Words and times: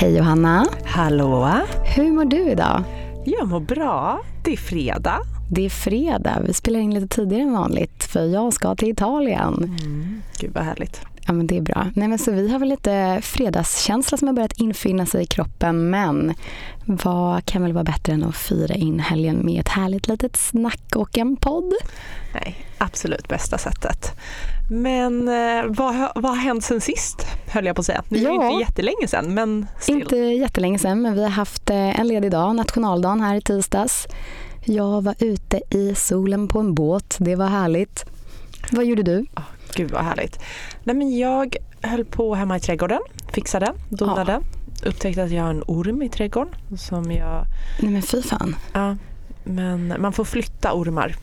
Hej 0.00 0.16
Johanna. 0.16 0.66
Hallå. 0.84 1.50
Hur 1.96 2.12
mår 2.12 2.24
du 2.24 2.50
idag? 2.50 2.84
Jag 3.24 3.48
mår 3.48 3.60
bra. 3.60 4.20
Det 4.44 4.52
är 4.52 4.56
fredag. 4.56 5.18
Det 5.50 5.64
är 5.64 5.70
fredag. 5.70 6.42
Vi 6.46 6.52
spelar 6.52 6.80
in 6.80 6.94
lite 6.94 7.08
tidigare 7.08 7.42
än 7.42 7.52
vanligt 7.52 8.04
för 8.04 8.24
jag 8.24 8.52
ska 8.52 8.74
till 8.74 8.88
Italien. 8.88 9.76
Mm. 9.82 10.22
Gud 10.40 10.50
vad 10.54 10.64
härligt. 10.64 11.00
Ja 11.30 11.34
men 11.34 11.46
det 11.46 11.56
är 11.56 11.60
bra. 11.60 11.86
Nej, 11.94 12.08
men 12.08 12.18
så 12.18 12.30
vi 12.30 12.50
har 12.52 12.58
väl 12.58 12.68
lite 12.68 13.18
fredagskänsla 13.22 14.18
som 14.18 14.28
har 14.28 14.34
börjat 14.34 14.52
infinna 14.60 15.06
sig 15.06 15.22
i 15.22 15.26
kroppen 15.26 15.90
men 15.90 16.34
vad 16.86 17.44
kan 17.44 17.62
väl 17.62 17.72
vara 17.72 17.84
bättre 17.84 18.12
än 18.12 18.24
att 18.24 18.36
fira 18.36 18.74
in 18.74 19.00
helgen 19.00 19.36
med 19.44 19.60
ett 19.60 19.68
härligt 19.68 20.08
litet 20.08 20.36
snack 20.36 20.96
och 20.96 21.18
en 21.18 21.36
podd? 21.36 21.72
Nej, 22.34 22.66
absolut 22.78 23.28
bästa 23.28 23.58
sättet. 23.58 24.10
Men 24.70 25.28
eh, 25.28 25.64
vad, 25.66 25.94
vad 26.14 26.24
har 26.32 26.36
hänt 26.36 26.64
sen 26.64 26.80
sist, 26.80 27.26
höll 27.48 27.66
jag 27.66 27.76
på 27.76 27.80
att 27.80 27.86
säga. 27.86 28.02
Det 28.08 28.24
var 28.26 28.34
Ja. 28.34 28.50
inte 28.50 28.60
jättelänge 28.70 29.08
sedan, 29.08 29.34
men 29.34 29.66
still. 29.80 29.94
Inte 30.00 30.16
jättelänge 30.16 30.78
sedan 30.78 31.02
men 31.02 31.14
vi 31.14 31.22
har 31.22 31.30
haft 31.30 31.70
eh, 31.70 32.00
en 32.00 32.08
ledig 32.08 32.30
dag, 32.30 32.56
nationaldagen 32.56 33.20
här 33.20 33.34
i 33.36 33.40
tisdags. 33.40 34.06
Jag 34.64 35.02
var 35.04 35.14
ute 35.18 35.60
i 35.70 35.94
solen 35.94 36.48
på 36.48 36.58
en 36.60 36.74
båt. 36.74 37.16
Det 37.18 37.36
var 37.36 37.46
härligt. 37.46 38.04
Vad 38.72 38.84
gjorde 38.84 39.02
du? 39.02 39.26
Gud 39.74 39.90
vad 39.90 40.04
härligt. 40.04 40.40
Nej, 40.84 40.96
men 40.96 41.18
jag 41.18 41.56
höll 41.82 42.04
på 42.04 42.34
hemma 42.34 42.56
i 42.56 42.60
trädgården, 42.60 43.00
fixade, 43.32 43.72
donade. 43.88 44.40
Upptäckte 44.84 45.22
att 45.22 45.30
jag 45.30 45.42
har 45.42 45.50
en 45.50 45.64
orm 45.66 46.02
i 46.02 46.08
trädgården 46.08 46.54
som 46.78 47.12
jag... 47.12 47.44
Nej 47.80 47.92
men 47.92 48.02
fy 48.02 48.22
fan. 48.22 48.56
Ja, 48.72 48.96
men 49.44 49.94
man 49.98 50.12
får 50.12 50.24
flytta 50.24 50.72
ormar. 50.74 51.16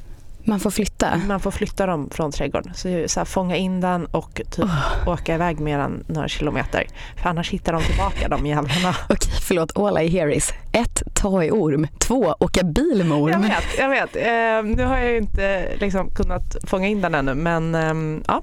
Man 0.48 0.60
får 0.60 0.72
flytta. 0.72 1.22
Man 1.28 1.40
får 1.40 1.52
flytta 1.52 1.86
dem 1.86 2.10
från 2.12 2.32
trädgården. 2.32 2.74
Så, 2.74 3.04
så 3.08 3.20
här, 3.20 3.26
fånga 3.26 3.56
in 3.56 3.82
den 3.82 4.06
och 4.06 4.42
typ 4.52 4.66
åka 5.08 5.36
iväg 5.36 5.60
med 5.60 5.80
den 5.80 6.04
några 6.08 6.28
kilometer. 6.28 6.88
För 7.22 7.30
annars 7.30 7.50
hittar 7.50 7.74
de 7.74 7.84
tillbaka 7.84 8.28
de 8.28 8.46
jävlarna. 8.46 8.96
Okej, 9.10 9.32
förlåt. 9.48 9.78
All 9.78 9.98
I 9.98 10.08
hear 10.08 10.28
is 10.28 10.54
ett, 10.72 11.04
ta 11.14 11.44
i 11.44 11.52
orm. 11.52 11.88
Två, 12.00 12.36
åka 12.40 12.64
bil 12.64 13.04
med 13.04 13.18
orm. 13.18 13.32
Jag 13.32 13.40
vet, 13.40 13.78
jag 13.78 13.90
vet. 13.90 14.16
Eh, 14.16 14.76
nu 14.76 14.86
har 14.86 14.98
jag 14.98 15.12
ju 15.12 15.18
inte 15.18 15.76
liksom, 15.80 16.12
kunnat 16.12 16.56
fånga 16.64 16.88
in 16.88 17.02
den 17.02 17.16
ännu 17.16 17.34
men 17.34 17.76
ehm, 17.76 18.24
ja, 18.28 18.42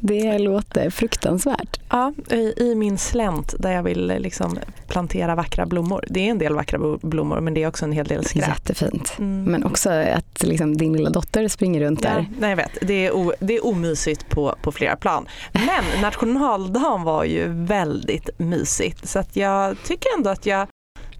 Det 0.00 0.38
låter 0.38 0.90
fruktansvärt. 0.90 1.80
ja 1.90 2.12
i, 2.30 2.54
i 2.56 2.74
min 2.74 2.98
slänt 2.98 3.54
där 3.58 3.72
jag 3.72 3.82
vill 3.82 4.10
eh, 4.10 4.18
liksom, 4.18 4.58
plantera 4.88 5.34
vackra 5.34 5.66
blommor. 5.66 6.04
Det 6.08 6.20
är 6.20 6.30
en 6.30 6.38
del 6.38 6.54
vackra 6.54 6.78
blommor 7.02 7.40
men 7.40 7.54
det 7.54 7.62
är 7.62 7.68
också 7.68 7.84
en 7.84 7.92
hel 7.92 8.06
del 8.06 8.24
skräp. 8.24 8.48
Jättefint. 8.48 9.14
Mm. 9.18 9.44
Men 9.44 9.64
också 9.64 9.90
att 9.90 10.42
liksom 10.42 10.76
din 10.76 10.92
lilla 10.92 11.10
dotter 11.10 11.48
springer 11.48 11.80
runt 11.80 12.04
Ja, 12.04 12.10
där. 12.10 12.26
nej 12.38 12.50
jag 12.50 12.56
vet, 12.56 12.78
det 12.80 13.06
är, 13.06 13.16
o, 13.16 13.32
det 13.40 13.56
är 13.56 13.66
omysigt 13.66 14.28
på, 14.28 14.54
på 14.62 14.72
flera 14.72 14.96
plan. 14.96 15.28
Men 15.52 16.00
nationaldagen 16.02 17.02
var 17.02 17.24
ju 17.24 17.48
väldigt 17.48 18.30
mysigt 18.38 19.08
så 19.08 19.18
att 19.18 19.36
jag 19.36 19.76
tycker 19.84 20.08
ändå 20.16 20.30
att 20.30 20.46
jag 20.46 20.66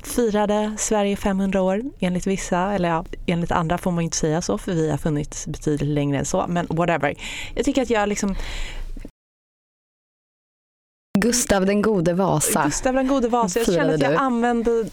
firade 0.06 0.74
Sverige 0.78 1.16
500 1.16 1.62
år 1.62 1.82
enligt 2.00 2.26
vissa, 2.26 2.72
eller 2.72 2.88
ja, 2.88 3.04
enligt 3.26 3.52
andra 3.52 3.78
får 3.78 3.90
man 3.90 4.04
inte 4.04 4.16
säga 4.16 4.42
så 4.42 4.58
för 4.58 4.72
vi 4.72 4.90
har 4.90 4.98
funnits 4.98 5.46
betydligt 5.46 5.88
längre 5.88 6.18
än 6.18 6.24
så, 6.24 6.44
men 6.48 6.66
whatever. 6.70 7.14
Jag 7.54 7.64
tycker 7.64 7.82
att 7.82 7.90
jag 7.90 8.08
liksom, 8.08 8.34
Gustav 11.18 11.66
den 11.66 11.82
gode 11.82 12.14
Vasa. 12.14 12.64
Gustav 12.64 12.94
den 12.94 13.06
gode 13.06 13.28
Vasa, 13.28 13.58
jag 13.58 13.66
kände 13.66 13.94
att 13.94 14.00
jag 14.00 14.14
använde 14.14 14.84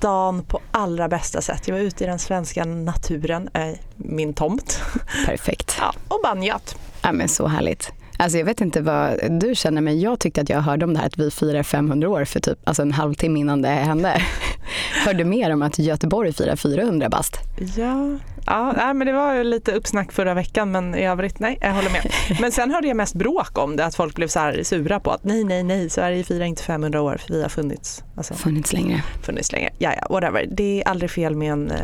dagen 0.00 0.44
på 0.44 0.60
allra 0.70 1.08
bästa 1.08 1.42
sätt. 1.42 1.68
Jag 1.68 1.74
var 1.74 1.82
ute 1.82 2.04
i 2.04 2.06
den 2.06 2.18
svenska 2.18 2.64
naturen, 2.64 3.48
äh, 3.54 3.78
min 3.96 4.34
tomt, 4.34 4.80
Perfekt. 5.26 5.76
ja, 5.80 5.94
och 6.08 6.20
bara 6.22 6.34
njöt. 6.34 6.76
Ja, 7.02 7.12
men 7.12 7.28
så 7.28 7.46
härligt. 7.46 7.92
Alltså 8.20 8.38
jag 8.38 8.44
vet 8.44 8.60
inte 8.60 8.80
vad 8.80 9.18
du 9.30 9.54
känner 9.54 9.80
men 9.80 10.00
jag 10.00 10.20
tyckte 10.20 10.40
att 10.40 10.48
jag 10.48 10.60
hörde 10.60 10.84
om 10.84 10.94
det 10.94 11.00
här 11.00 11.06
att 11.06 11.18
vi 11.18 11.30
firar 11.30 11.62
500 11.62 12.08
år 12.08 12.24
för 12.24 12.40
typ 12.40 12.58
alltså 12.64 12.82
en 12.82 12.92
halvtimme 12.92 13.40
innan 13.40 13.62
det 13.62 13.68
hände. 13.68 14.22
hörde 15.06 15.24
mer 15.24 15.52
om 15.52 15.62
att 15.62 15.78
Göteborg 15.78 16.32
firar 16.32 16.56
400 16.56 17.08
bast. 17.08 17.36
Ja, 17.76 18.18
ja 18.46 18.72
nej, 18.76 18.94
men 18.94 19.06
det 19.06 19.12
var 19.12 19.34
ju 19.34 19.44
lite 19.44 19.72
uppsnack 19.72 20.12
förra 20.12 20.34
veckan 20.34 20.70
men 20.70 20.94
i 20.94 21.06
övrigt 21.06 21.38
nej, 21.38 21.58
jag 21.60 21.72
håller 21.72 21.90
med. 21.90 22.12
Men 22.40 22.52
sen 22.52 22.70
hörde 22.70 22.88
jag 22.88 22.96
mest 22.96 23.14
bråk 23.14 23.58
om 23.58 23.76
det, 23.76 23.84
att 23.84 23.94
folk 23.94 24.14
blev 24.14 24.28
så 24.28 24.38
här 24.38 24.62
sura 24.62 25.00
på 25.00 25.10
att 25.10 25.24
nej, 25.24 25.44
nej, 25.44 25.62
nej, 25.62 25.90
Sverige 25.90 26.24
firar 26.24 26.44
inte 26.44 26.62
500 26.62 27.02
år 27.02 27.16
för 27.26 27.34
vi 27.34 27.42
har 27.42 27.48
funnits, 27.48 28.04
alltså, 28.16 28.34
Funnits 28.34 28.72
längre. 28.72 29.02
funnits 29.22 29.52
länge. 29.52 29.70
Ja, 29.78 29.92
ja, 30.00 30.06
whatever. 30.10 30.46
Det 30.50 30.82
är 30.82 30.88
aldrig 30.88 31.10
fel 31.10 31.36
med 31.36 31.52
en 31.52 31.70
eh, 31.70 31.76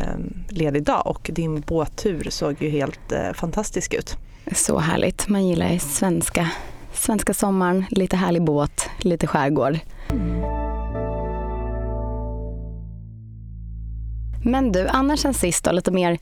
ledig 0.49 0.83
dag 0.83 1.07
och 1.07 1.29
din 1.33 1.61
båttur 1.61 2.27
såg 2.29 2.55
ju 2.61 2.69
helt 2.69 3.11
eh, 3.11 3.33
fantastisk 3.33 3.93
ut. 3.93 4.17
Så 4.51 4.79
härligt. 4.79 5.27
Man 5.27 5.47
gillar 5.47 5.69
ju 5.69 5.79
svenska, 5.79 6.49
svenska 6.93 7.33
sommaren, 7.33 7.85
lite 7.89 8.17
härlig 8.17 8.43
båt, 8.43 8.89
lite 8.97 9.27
skärgård. 9.27 9.79
Men 14.43 14.71
du, 14.71 14.87
annars 14.87 15.19
sen 15.19 15.33
sist 15.33 15.63
då, 15.63 15.71
lite 15.71 15.91
mer 15.91 16.17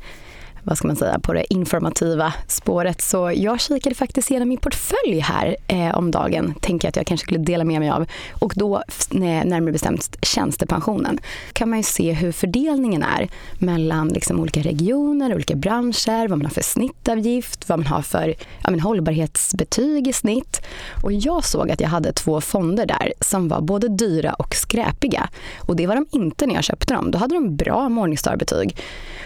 vad 0.63 0.77
ska 0.77 0.87
man 0.87 0.95
säga, 0.95 1.19
på 1.19 1.33
det 1.33 1.53
informativa 1.53 2.33
spåret. 2.47 3.01
Så 3.01 3.31
jag 3.35 3.61
kikade 3.61 3.95
faktiskt 3.95 4.31
igenom 4.31 4.49
min 4.49 4.57
portfölj 4.57 5.19
här 5.19 5.55
eh, 5.67 5.97
om 5.97 6.11
dagen. 6.11 6.53
Tänker 6.61 6.89
att 6.89 6.95
jag 6.95 7.05
kanske 7.07 7.25
skulle 7.25 7.39
dela 7.39 7.63
med 7.63 7.79
mig 7.79 7.89
av. 7.89 8.05
Och 8.31 8.53
då, 8.55 8.83
närmare 9.11 9.71
bestämt 9.71 10.17
tjänstepensionen, 10.21 11.19
kan 11.53 11.69
man 11.69 11.79
ju 11.79 11.83
se 11.83 12.13
hur 12.13 12.31
fördelningen 12.31 13.03
är 13.03 13.29
mellan 13.53 14.07
liksom 14.07 14.39
olika 14.39 14.61
regioner, 14.61 15.35
olika 15.35 15.55
branscher, 15.55 16.27
vad 16.27 16.37
man 16.37 16.45
har 16.45 16.53
för 16.53 16.63
snittavgift, 16.63 17.69
vad 17.69 17.79
man 17.79 17.87
har 17.87 18.01
för 18.01 18.35
ja, 18.63 18.71
men 18.71 18.79
hållbarhetsbetyg 18.79 20.07
i 20.07 20.13
snitt. 20.13 20.61
Och 21.03 21.13
jag 21.13 21.45
såg 21.45 21.71
att 21.71 21.81
jag 21.81 21.89
hade 21.89 22.13
två 22.13 22.41
fonder 22.41 22.85
där 22.85 23.13
som 23.19 23.47
var 23.47 23.61
både 23.61 23.87
dyra 23.87 24.33
och 24.33 24.55
skräpiga. 24.55 25.29
Och 25.59 25.75
det 25.75 25.87
var 25.87 25.95
de 25.95 26.05
inte 26.11 26.47
när 26.47 26.55
jag 26.55 26.63
köpte 26.63 26.93
dem. 26.93 27.11
Då 27.11 27.17
hade 27.17 27.35
de 27.35 27.55
bra 27.55 27.89
Morningstar-betyg. 27.89 28.77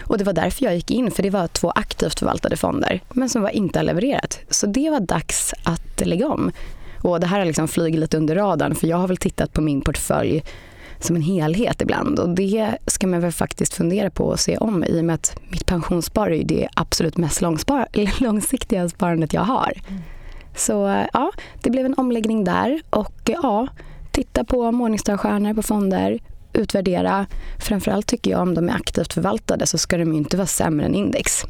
Och 0.04 0.18
det 0.18 0.24
var 0.24 0.32
därför 0.32 0.64
jag 0.64 0.74
gick 0.74 0.90
in, 0.90 1.10
för 1.10 1.22
det 1.28 1.32
var 1.32 1.46
två 1.46 1.70
aktivt 1.70 2.18
förvaltade 2.18 2.56
fonder, 2.56 3.00
men 3.08 3.28
som 3.28 3.42
var 3.42 3.50
inte 3.50 3.78
har 3.78 3.84
levererat. 3.84 4.40
Så 4.50 4.66
det 4.66 4.90
var 4.90 5.00
dags 5.00 5.54
att 5.62 6.06
lägga 6.06 6.28
om. 6.28 6.52
Och 7.02 7.20
det 7.20 7.26
här 7.26 7.38
har 7.38 7.46
liksom 7.46 7.68
flugit 7.68 8.00
lite 8.00 8.16
under 8.16 8.34
radarn, 8.34 8.74
för 8.74 8.86
jag 8.86 8.96
har 8.96 9.08
väl 9.08 9.16
tittat 9.16 9.52
på 9.52 9.60
min 9.60 9.80
portfölj 9.80 10.42
som 11.00 11.16
en 11.16 11.22
helhet 11.22 11.82
ibland. 11.82 12.18
Och 12.18 12.28
det 12.28 12.78
ska 12.86 13.06
man 13.06 13.20
väl 13.20 13.32
faktiskt 13.32 13.74
fundera 13.74 14.10
på 14.10 14.24
och 14.24 14.40
se 14.40 14.56
om 14.56 14.84
i 14.84 15.00
och 15.00 15.04
med 15.04 15.14
att 15.14 15.40
mitt 15.48 15.66
pensionsspar 15.66 16.26
är 16.30 16.34
ju 16.34 16.42
det 16.42 16.68
absolut 16.74 17.16
mest 17.16 17.40
långspar- 17.40 18.20
långsiktiga 18.22 18.88
sparandet 18.88 19.32
jag 19.32 19.42
har. 19.42 19.72
Så 20.56 21.06
ja, 21.12 21.32
det 21.62 21.70
blev 21.70 21.86
en 21.86 21.94
omläggning 21.94 22.44
där 22.44 22.80
och 22.90 23.30
ja, 23.42 23.66
titta 24.10 24.44
på 24.44 24.72
morningstar 24.72 25.54
på 25.54 25.62
fonder, 25.62 26.18
utvärdera. 26.58 27.26
Framförallt 27.58 28.06
tycker 28.06 28.30
jag 28.30 28.40
om 28.40 28.54
de 28.54 28.68
är 28.68 28.74
aktivt 28.74 29.12
förvaltade 29.12 29.66
så 29.66 29.78
ska 29.78 29.98
de 29.98 30.12
ju 30.12 30.18
inte 30.18 30.36
vara 30.36 30.46
sämre 30.46 30.86
än 30.86 30.94
index. 30.94 31.44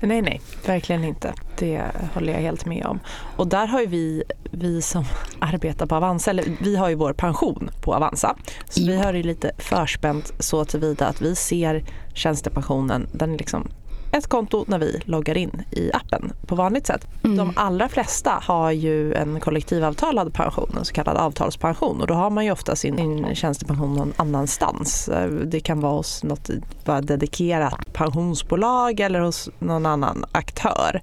Nej, 0.00 0.22
nej, 0.22 0.40
verkligen 0.66 1.04
inte. 1.04 1.34
Det 1.58 1.82
håller 2.14 2.32
jag 2.32 2.40
helt 2.40 2.66
med 2.66 2.86
om. 2.86 3.00
Och 3.36 3.46
där 3.46 3.66
har 3.66 3.80
ju 3.80 3.86
vi, 3.86 4.22
vi 4.50 4.82
som 4.82 5.04
arbetar 5.38 5.86
på 5.86 5.94
Avanza, 5.94 6.30
eller 6.30 6.44
vi 6.60 6.76
har 6.76 6.88
ju 6.88 6.94
vår 6.94 7.12
pension 7.12 7.70
på 7.82 7.94
Avanza. 7.94 8.36
Så 8.68 8.86
vi 8.86 8.96
har 8.96 9.14
ju 9.14 9.22
lite 9.22 9.52
förspänt 9.58 10.32
så 10.38 10.64
tillvida 10.64 11.06
att 11.06 11.22
vi 11.22 11.34
ser 11.34 11.84
tjänstepensionen, 12.14 13.08
den 13.12 13.34
är 13.34 13.38
liksom 13.38 13.68
ett 14.12 14.26
konto 14.26 14.64
när 14.68 14.78
vi 14.78 15.00
loggar 15.04 15.36
in 15.36 15.62
i 15.70 15.90
appen 15.92 16.32
på 16.46 16.54
vanligt 16.54 16.86
sätt. 16.86 17.06
Mm. 17.24 17.36
De 17.36 17.52
allra 17.56 17.88
flesta 17.88 18.38
har 18.42 18.70
ju 18.70 19.14
en 19.14 19.40
kollektivavtalad 19.40 20.34
pension, 20.34 20.70
en 20.78 20.84
så 20.84 20.92
kallad 20.92 21.16
avtalspension 21.16 22.00
och 22.00 22.06
då 22.06 22.14
har 22.14 22.30
man 22.30 22.44
ju 22.44 22.52
ofta 22.52 22.76
sin, 22.76 22.96
sin 22.96 23.34
tjänstepension 23.34 23.94
någon 23.94 24.12
annanstans. 24.16 25.08
Eh, 25.08 25.30
Det 25.30 25.60
kan 25.60 25.80
vara 25.80 25.92
hos 25.92 26.22
något 26.24 26.50
bara 26.84 27.00
dedikerat 27.00 27.92
pensionsbolag 27.92 29.00
eller 29.00 29.20
hos 29.20 29.48
någon 29.58 29.86
annan 29.86 30.24
aktör. 30.32 31.00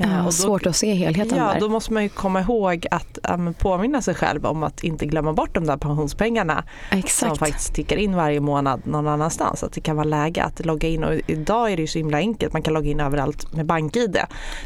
Ja, 0.00 0.18
och 0.18 0.24
då- 0.24 0.30
svårt 0.32 0.66
att 0.66 0.76
se 0.76 0.94
helheten 0.94 1.38
Ja, 1.38 1.44
där. 1.52 1.60
då 1.60 1.68
måste 1.68 1.92
man 1.92 2.02
ju 2.02 2.08
komma 2.08 2.40
ihåg 2.40 2.86
att 2.90 3.18
men 3.38 3.54
påminna 3.54 4.02
sig 4.02 4.14
själv 4.14 4.46
om 4.46 4.62
att 4.62 4.84
inte 4.84 5.06
glömma 5.06 5.32
bort 5.32 5.54
de 5.54 5.66
där 5.66 5.76
pensionspengarna 5.76 6.64
som 6.90 6.98
Exakt. 6.98 7.38
faktiskt 7.38 7.74
tickar 7.74 7.96
in 7.96 8.16
varje 8.16 8.40
månad 8.40 8.80
någon 8.84 9.08
annanstans. 9.08 9.62
Att 9.62 9.72
det 9.72 9.80
kan 9.80 9.96
vara 9.96 10.04
läge 10.04 10.42
att 10.44 10.66
logga 10.66 10.88
in 10.88 11.04
och 11.04 11.14
idag 11.26 11.72
är 11.72 11.76
det 11.76 11.80
ju 11.82 11.86
så 11.86 11.98
himla 11.98 12.18
enkelt, 12.18 12.52
man 12.52 12.62
kan 12.62 12.74
logga 12.74 12.90
in 12.90 13.00
överallt 13.00 13.52
med 13.54 13.66
BankID. 13.66 14.16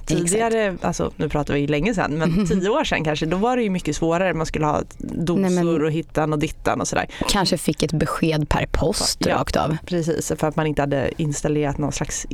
Tidigare, 0.06 0.76
alltså, 0.80 1.10
nu 1.16 1.28
pratar 1.28 1.54
vi 1.54 1.60
ju 1.60 1.66
länge 1.66 1.94
sedan, 1.94 2.12
men 2.18 2.46
tio 2.48 2.68
år 2.68 2.84
sedan 2.84 3.04
kanske, 3.04 3.26
då 3.26 3.36
var 3.36 3.56
det 3.56 3.62
ju 3.62 3.70
mycket 3.70 3.96
svårare. 3.96 4.34
Man 4.34 4.46
skulle 4.46 4.66
ha 4.66 4.82
dosor 4.98 5.40
Nej, 5.42 5.50
men- 5.64 5.82
och 5.84 5.90
hittan 5.92 6.32
och 6.32 6.38
dittan 6.38 6.80
och 6.80 6.88
sådär. 6.88 7.06
Kanske 7.28 7.58
fick 7.58 7.82
ett 7.82 7.92
besked 7.92 8.48
per 8.48 8.66
post 8.72 9.26
Ja. 9.26 9.34
rakt 9.36 9.56
av. 9.56 9.76
Precis, 9.86 10.32
för 10.36 10.46
att 10.46 10.56
man 10.56 10.66
inte 10.66 10.82
hade 10.82 11.10
installerat 11.22 11.78
någon 11.78 11.92
slags 11.92 12.26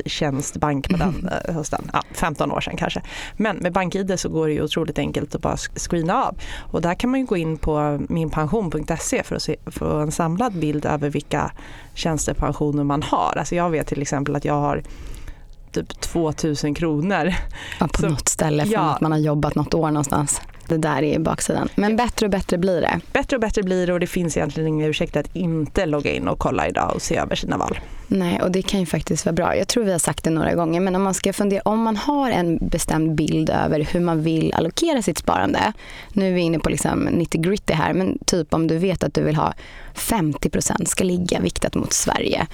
internettjänstbank 0.00 0.88
på 0.90 0.96
den, 0.96 1.28
eh, 1.48 1.54
hos 1.54 1.70
den. 1.70 1.90
Ja, 1.92 2.02
15 2.26 2.52
år 2.52 2.60
sedan 2.60 2.76
kanske. 2.76 3.02
Men 3.36 3.56
med 3.56 3.72
BankID 3.72 4.12
så 4.20 4.28
går 4.28 4.46
det 4.46 4.52
ju 4.52 4.62
otroligt 4.62 4.98
enkelt 4.98 5.34
att 5.34 5.42
bara 5.42 5.56
screena 5.56 6.24
av. 6.24 6.34
Och 6.72 6.82
där 6.82 6.94
kan 6.94 7.10
man 7.10 7.20
ju 7.20 7.26
gå 7.26 7.36
in 7.36 7.56
på 7.58 8.00
minpension.se 8.08 9.22
för 9.22 9.36
att 9.36 9.42
se, 9.42 9.56
få 9.66 9.84
en 9.98 10.12
samlad 10.12 10.52
bild 10.52 10.86
över 10.86 11.10
vilka 11.10 11.50
tjänstepensioner 11.94 12.84
man 12.84 13.02
har. 13.02 13.34
Alltså 13.38 13.54
jag 13.54 13.70
vet 13.70 13.86
till 13.86 14.02
exempel 14.02 14.36
att 14.36 14.44
jag 14.44 14.54
har 14.60 14.82
typ 15.72 16.00
2000 16.00 16.74
kronor. 16.74 17.34
Ja, 17.80 17.88
på 17.88 18.00
Så- 18.00 18.08
något 18.08 18.28
ställe 18.28 18.62
från 18.62 18.72
ja. 18.72 18.94
att 18.94 19.00
man 19.00 19.12
har 19.12 19.18
jobbat 19.18 19.54
något 19.54 19.74
år 19.74 19.90
någonstans. 19.90 20.40
Det 20.68 20.78
där 20.78 21.02
är 21.02 21.18
baksidan. 21.18 21.68
Men 21.74 21.96
bättre 21.96 22.26
och 22.26 22.30
bättre 22.30 22.58
blir 22.58 22.80
det. 22.80 23.00
Bättre 23.12 23.36
och 23.36 23.40
bättre 23.40 23.62
blir 23.62 23.86
det 23.86 23.92
och 23.92 24.00
det 24.00 24.06
finns 24.06 24.36
egentligen 24.36 24.68
ingen 24.68 24.90
ursäkt 24.90 25.16
att 25.16 25.36
inte 25.36 25.86
logga 25.86 26.12
in 26.12 26.28
och 26.28 26.38
kolla 26.38 26.68
idag 26.68 26.94
och 26.94 27.02
se 27.02 27.16
över 27.16 27.36
sina 27.36 27.56
val. 27.56 27.78
Nej, 28.08 28.42
och 28.42 28.50
det 28.50 28.62
kan 28.62 28.80
ju 28.80 28.86
faktiskt 28.86 29.24
vara 29.26 29.32
bra. 29.32 29.56
Jag 29.56 29.68
tror 29.68 29.84
vi 29.84 29.92
har 29.92 29.98
sagt 29.98 30.24
det 30.24 30.30
några 30.30 30.54
gånger, 30.54 30.80
men 30.80 30.96
om 30.96 31.02
man 31.02 31.14
ska 31.14 31.32
fundera, 31.32 31.62
om 31.64 31.82
man 31.82 31.96
har 31.96 32.30
en 32.30 32.58
bestämd 32.68 33.14
bild 33.14 33.50
över 33.50 33.80
hur 33.80 34.00
man 34.00 34.22
vill 34.22 34.54
allokera 34.54 35.02
sitt 35.02 35.18
sparande. 35.18 35.72
Nu 36.12 36.28
är 36.28 36.32
vi 36.32 36.40
inne 36.40 36.58
på 36.58 36.70
liksom 36.70 37.04
90 37.04 37.40
gritty 37.40 37.74
här, 37.74 37.92
men 37.92 38.18
typ 38.26 38.54
om 38.54 38.66
du 38.66 38.78
vet 38.78 39.04
att 39.04 39.14
du 39.14 39.22
vill 39.22 39.36
ha 39.36 39.54
50% 39.94 40.84
ska 40.84 41.04
ligga 41.04 41.40
viktat 41.40 41.74
mot 41.74 41.92
Sverige. 41.92 42.46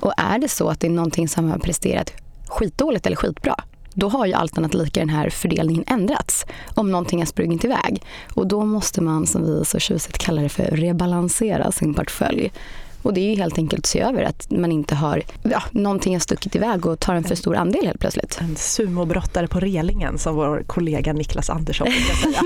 Och 0.00 0.12
är 0.16 0.38
det 0.38 0.48
så 0.48 0.68
att 0.68 0.80
det 0.80 0.86
är 0.86 0.90
någonting 0.90 1.28
som 1.28 1.50
har 1.50 1.58
presterat 1.58 2.12
skitdåligt 2.48 3.06
eller 3.06 3.16
skitbra, 3.16 3.54
då 3.94 4.08
har 4.08 4.26
ju 4.26 4.32
allt 4.32 4.74
lika 4.74 5.00
den 5.00 5.08
här 5.08 5.30
fördelningen 5.30 5.84
ändrats 5.86 6.46
om 6.74 6.90
någonting 6.90 7.18
har 7.18 7.26
sprungit 7.26 7.64
iväg. 7.64 8.02
Och 8.34 8.46
då 8.46 8.64
måste 8.64 9.00
man, 9.00 9.26
som 9.26 9.44
vi 9.44 9.64
så 9.64 9.78
tjusigt 9.78 10.18
kallar 10.18 10.42
det 10.42 10.48
för, 10.48 10.64
rebalansera 10.64 11.72
sin 11.72 11.94
portfölj. 11.94 12.52
Och 13.02 13.14
det 13.14 13.20
är 13.20 13.30
ju 13.30 13.36
helt 13.36 13.58
enkelt 13.58 13.80
att 13.80 13.86
se 13.86 14.00
över 14.00 14.22
att 14.22 14.50
man 14.50 14.72
inte 14.72 14.94
har, 14.94 15.22
ja, 15.42 15.62
någonting 15.70 16.14
har 16.14 16.20
stuckit 16.20 16.56
iväg 16.56 16.86
och 16.86 17.00
tar 17.00 17.14
en 17.14 17.24
för 17.24 17.34
stor 17.34 17.56
andel 17.56 17.86
helt 17.86 18.00
plötsligt. 18.00 18.38
En 18.40 18.56
sumobrottare 18.56 19.48
på 19.48 19.60
relingen 19.60 20.18
som 20.18 20.36
vår 20.36 20.62
kollega 20.66 21.12
Niklas 21.12 21.50
Andersson 21.50 21.86
brukar 21.86 22.14
säga. 22.14 22.42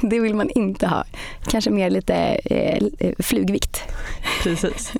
det 0.10 0.20
vill 0.20 0.34
man 0.34 0.50
inte 0.50 0.86
ha. 0.86 1.04
Kanske 1.48 1.70
mer 1.70 1.90
lite 1.90 2.14
eh, 2.44 3.12
flugvikt. 3.18 3.82
Precis. 4.42 4.92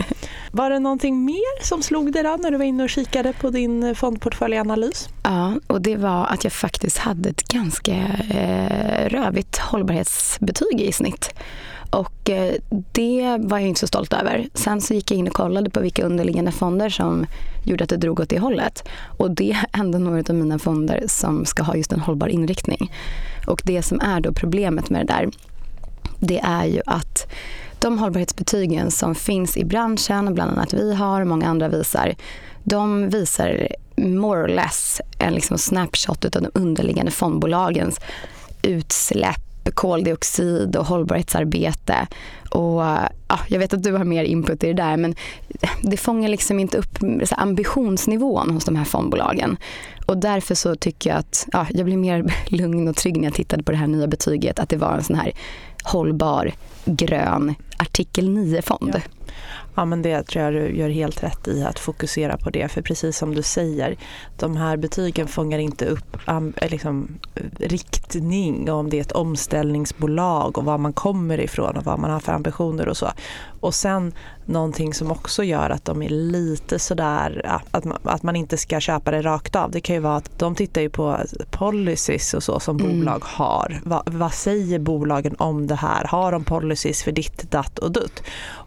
Var 0.57 0.71
det 0.71 0.79
någonting 0.79 1.25
mer 1.25 1.65
som 1.65 1.83
slog 1.83 2.13
dig 2.13 2.23
då 2.23 2.37
när 2.43 2.51
du 2.51 2.57
var 2.57 2.65
inne 2.65 2.85
och 2.85 2.91
kikade 2.91 3.33
på 3.33 3.51
din 3.51 3.83
eh, 3.83 3.95
fondportföljanalys? 3.95 5.09
Ja, 5.23 5.55
och 5.67 5.83
det 5.83 5.97
var 5.97 6.27
att 6.27 6.45
jag 6.45 6.53
faktiskt 6.53 6.99
hade 6.99 7.29
ett 7.29 7.49
ganska 7.49 7.93
eh, 8.31 9.09
rövigt 9.09 9.59
hållbarhetsbetyg 9.59 10.81
i 10.81 10.93
snitt. 10.93 11.35
Och 11.91 12.31
eh, 12.31 12.55
det 12.93 13.39
var 13.41 13.59
jag 13.59 13.69
inte 13.69 13.81
så 13.81 13.87
stolt 13.87 14.13
över. 14.13 14.49
Sen 14.55 14.81
så 14.81 14.95
gick 14.95 15.11
jag 15.11 15.19
in 15.19 15.27
och 15.27 15.33
kollade 15.33 15.71
på 15.71 15.81
vilka 15.81 16.05
underliggande 16.05 16.53
fonder 16.53 16.89
som 16.89 17.27
gjorde 17.65 17.85
att 17.85 17.91
det 17.91 17.97
drog 17.97 18.21
åt 18.21 18.29
det 18.29 18.39
hållet. 18.39 18.89
Och 19.19 19.31
det 19.31 19.51
är 19.51 19.81
ändå 19.81 19.99
några 19.99 20.25
av 20.29 20.35
mina 20.35 20.59
fonder 20.59 21.05
som 21.07 21.45
ska 21.45 21.63
ha 21.63 21.77
just 21.77 21.93
en 21.93 22.01
hållbar 22.01 22.29
inriktning. 22.29 22.93
Och 23.47 23.63
det 23.65 23.83
som 23.83 24.01
är 24.01 24.21
då 24.21 24.33
problemet 24.33 24.91
med 24.91 25.07
det 25.07 25.13
där, 25.13 25.31
det 26.21 26.39
är 26.39 26.65
ju 26.65 26.81
att 26.87 27.33
de 27.79 27.99
hållbarhetsbetygen 27.99 28.91
som 28.91 29.15
finns 29.15 29.57
i 29.57 29.65
branschen, 29.65 30.35
bland 30.35 30.51
annat 30.51 30.75
vi 30.75 30.95
har 30.95 31.21
och 31.21 31.27
många 31.27 31.49
andra 31.49 31.69
visar, 31.69 32.15
de 32.65 33.09
visar 33.09 33.69
more 33.97 34.43
or 34.43 34.49
less 34.49 35.01
en 35.19 35.35
liksom 35.35 35.59
snapshot 35.59 36.25
av 36.25 36.31
de 36.31 36.51
underliggande 36.55 37.11
fondbolagens 37.11 38.01
utsläpp 38.63 39.47
koldioxid 39.75 40.77
och 40.77 40.87
hållbarhetsarbete. 40.87 42.07
Och, 42.57 42.87
eh, 42.87 43.09
ja, 43.29 43.39
jag 43.49 43.59
vet 43.59 43.75
att 43.75 43.83
du 43.83 43.93
har 43.93 44.05
mer 44.05 44.25
input 44.25 44.65
i 44.65 44.67
det 44.67 44.73
där 44.73 44.97
men 44.97 45.15
det 45.83 45.97
fångar 45.97 46.29
liksom 46.29 46.59
inte 46.59 46.79
upp 46.79 46.99
ambitionsnivån 47.31 48.51
hos 48.51 48.65
de 48.65 48.77
här 48.77 48.85
fondbolagen. 48.85 49.57
Och 50.07 50.19
därför 50.19 50.55
så 50.55 50.75
tycker 50.75 51.11
jag 51.11 51.19
att 51.19 51.49
ja, 51.53 51.67
jag 51.71 51.85
blev 51.85 51.99
mer 51.99 52.35
lugn 52.47 52.89
och 52.89 52.97
trygg 52.97 53.17
när 53.17 53.25
jag 53.25 53.35
tittade 53.35 53.63
på 53.63 53.73
det 53.73 53.79
här 53.79 53.87
nya 53.87 54.07
betyget 54.07 54.59
att 54.59 54.69
det 54.69 54.77
var 54.77 54.93
en 54.93 55.05
sån 55.05 55.17
här 55.17 55.33
hållbar 55.85 56.53
grön 56.85 57.55
artikel 57.79 58.29
9-fond. 58.29 58.91
Ja. 58.95 59.01
Ja, 59.77 59.85
men 59.85 60.03
det 60.03 60.23
tror 60.23 60.45
jag 60.45 60.55
du 60.55 60.77
gör 60.77 60.89
helt 60.89 61.23
rätt 61.23 61.49
i 61.49 61.65
att 61.65 61.79
fokusera 61.79 62.37
på 62.37 62.51
det. 62.51 62.69
För 62.69 62.83
precis 62.83 63.19
som 63.19 63.35
du 63.35 63.43
säger, 63.43 63.97
de 64.37 64.57
här 64.57 64.77
betygen 64.77 65.29
fångar 65.29 65.59
inte 65.59 65.87
upp 65.87 66.17
liksom, 66.71 67.19
riktning 67.59 68.71
om 68.71 68.91
det 68.91 68.97
är 68.97 69.01
ett 69.01 69.13
omställningsbolag 69.13 70.59
och 70.59 70.65
var 70.65 70.79
man 70.79 70.93
kommer 70.93 71.41
ifrån 71.41 71.77
och 71.77 71.85
vad 71.85 71.99
man 71.99 72.11
har 72.11 72.21
för 72.21 72.33
ambitioner 72.47 72.89
och 72.89 72.97
så. 72.97 73.13
Och 73.67 73.75
sen 73.75 74.13
någonting 74.45 74.95
som 74.95 75.11
också 75.11 75.45
gör 75.45 75.71
att 75.71 75.85
de 75.85 76.03
är 76.03 76.09
lite 76.09 76.79
sådär, 76.79 77.61
att, 77.71 77.85
man, 77.85 77.99
att 78.03 78.23
man 78.23 78.37
inte 78.37 78.57
ska 78.57 78.81
köpa 78.81 79.11
det 79.11 79.23
rakt 79.23 79.57
av. 79.57 79.71
Det 79.71 79.81
kan 79.81 79.95
ju 79.95 80.01
vara 80.01 80.17
att 80.17 80.39
de 80.39 80.55
tittar 80.55 80.81
ju 80.81 80.91
på 80.91 81.19
policies 81.51 82.35
och 82.35 82.43
så 82.43 82.61
som 82.61 82.81
mm. 82.81 82.99
bolag 82.99 83.23
har. 83.25 83.81
Va, 83.85 84.03
vad 84.07 84.33
säger 84.33 84.79
bolagen 84.79 85.35
om 85.39 85.67
det 85.67 85.75
här? 85.75 86.05
Har 86.05 86.33
de 86.33 86.45
policies 86.45 87.03
för 87.03 87.13
ditt, 87.13 87.51
datt 87.51 87.79
och 87.79 87.93
dutt? 87.93 88.23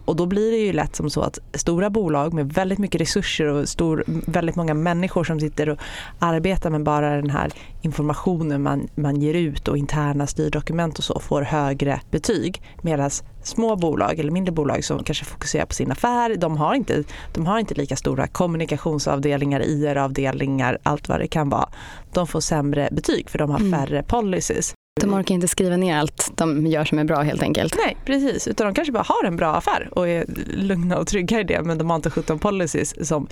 Och 0.06 0.16
då 0.16 0.26
blir 0.26 0.52
det 0.52 0.58
ju 0.58 0.74
lätt 0.74 0.96
som 0.96 1.10
så 1.10 1.22
att 1.22 1.40
stora 1.54 1.90
bolag 1.90 2.34
med 2.34 2.54
väldigt 2.54 2.80
mycket 2.80 3.02
resurser 3.02 3.46
och 3.46 3.70
stor, 3.70 4.04
väldigt 4.08 4.56
många 4.56 4.74
människor 4.74 5.24
som 5.24 5.40
sitter 5.40 5.70
och 5.70 5.80
arbetar 6.20 6.70
med 6.70 6.84
bara 6.84 7.16
den 7.16 7.30
här 7.30 7.52
informationen 7.82 8.64
man, 8.64 8.88
man 8.96 9.22
ger 9.22 9.34
ut 9.34 9.68
och 9.68 9.78
interna 9.78 10.28
styrdokument 10.28 10.98
och 10.98 11.04
så 11.04 11.20
får 11.20 11.42
högre 11.42 12.02
betyg. 12.12 12.62
Medan 12.82 13.10
små 13.44 13.76
bolag 13.76 14.20
eller 14.20 14.32
mindre 14.32 14.52
bolag 14.52 14.84
som 14.98 15.04
kanske 15.04 15.26
fokuserar 15.26 15.66
på 15.66 15.74
sin 15.74 15.92
affär, 15.92 16.36
de 16.36 16.58
har 16.58 16.74
inte, 16.74 17.04
de 17.34 17.46
har 17.46 17.60
inte 17.60 17.74
lika 17.74 17.96
stora 17.96 18.28
kommunikationsavdelningar, 18.28 19.62
IR-avdelningar, 19.62 20.78
allt 20.84 21.10
vad 21.10 21.20
det 21.20 21.28
kan 21.28 21.50
vara. 21.50 21.70
De 22.14 22.28
får 22.28 22.42
sämre 22.42 22.90
betyg 22.92 23.30
för 23.30 23.40
de 23.40 23.50
har 23.50 23.60
mm. 23.60 23.80
färre 23.80 24.04
policies. 24.04 24.74
De 25.02 25.14
orkar 25.14 25.36
inte 25.36 25.48
skriva 25.48 25.78
ner 25.78 25.98
allt 25.98 26.32
de 26.36 26.68
gör 26.68 26.86
som 26.86 27.00
är 27.00 27.04
bra 27.04 27.22
helt 27.22 27.42
enkelt. 27.42 27.76
Nej, 27.86 27.98
precis. 28.06 28.48
Utan 28.48 28.68
de 28.68 28.74
kanske 28.74 28.92
bara 28.92 29.04
har 29.08 29.28
en 29.28 29.36
bra 29.36 29.56
affär 29.56 29.90
och 29.92 30.08
är 30.08 30.26
lugna 30.48 30.98
och 30.98 31.08
trygga 31.08 31.40
i 31.40 31.44
det 31.44 31.62
men 31.62 31.78
de 31.78 31.90
har 31.90 31.96
inte 31.96 32.10
17 32.10 32.40
policies 32.40 33.08
som, 33.08 33.28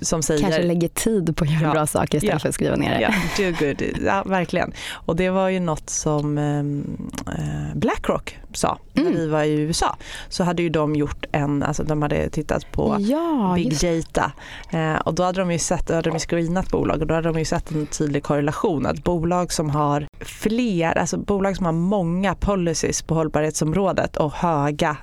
som 0.00 0.22
säger... 0.22 0.40
Kanske 0.40 0.62
lägger 0.62 0.88
tid 0.88 1.36
på 1.36 1.44
att 1.44 1.50
göra 1.50 1.62
ja, 1.62 1.72
bra 1.72 1.86
saker 1.86 2.16
istället 2.16 2.34
ja, 2.34 2.38
för 2.38 2.48
att 2.48 2.54
skriva 2.54 2.76
ner 2.76 2.98
det. 2.98 3.00
Ja, 3.00 3.50
do 3.50 3.66
good. 3.66 3.82
Ja, 4.06 4.22
verkligen. 4.26 4.72
Och 4.92 5.16
det 5.16 5.30
var 5.30 5.48
ju 5.48 5.60
något 5.60 5.90
som 5.90 6.38
eh, 6.38 7.74
Blackrock 7.74 8.38
sa 8.58 8.78
mm. 8.94 9.12
när 9.12 9.20
vi 9.20 9.26
var 9.26 9.42
i 9.42 9.52
USA. 9.52 9.96
Så 10.28 10.44
hade 10.44 10.62
ju 10.62 10.68
de 10.68 10.94
gjort 10.94 11.26
en, 11.32 11.62
alltså 11.62 11.82
de 11.82 12.02
hade 12.02 12.30
tittat 12.30 12.72
på 12.72 12.96
ja, 13.00 13.52
big 13.56 13.78
data 13.80 14.32
eh, 14.70 14.96
och 14.96 15.14
då 15.14 15.22
hade 15.22 15.40
de 15.40 15.52
ju 15.52 15.58
sett, 15.58 15.90
hade 15.90 16.10
de 16.10 16.18
screenat 16.18 16.70
bolag 16.70 17.00
och 17.00 17.06
då 17.06 17.14
hade 17.14 17.28
de 17.28 17.38
ju 17.38 17.44
sett 17.44 17.70
en 17.70 17.86
tydlig 17.86 18.22
korrelation 18.22 18.86
att 18.86 19.04
bolag 19.04 19.52
som 19.52 19.70
har 19.70 20.06
fler, 20.20 20.98
alltså 20.98 21.16
bolag 21.16 21.56
som 21.56 21.66
har 21.66 21.72
många 21.72 22.34
policies 22.34 23.02
på 23.02 23.14
hållbarhetsområdet 23.14 24.16
och 24.16 24.32
höga, 24.32 24.96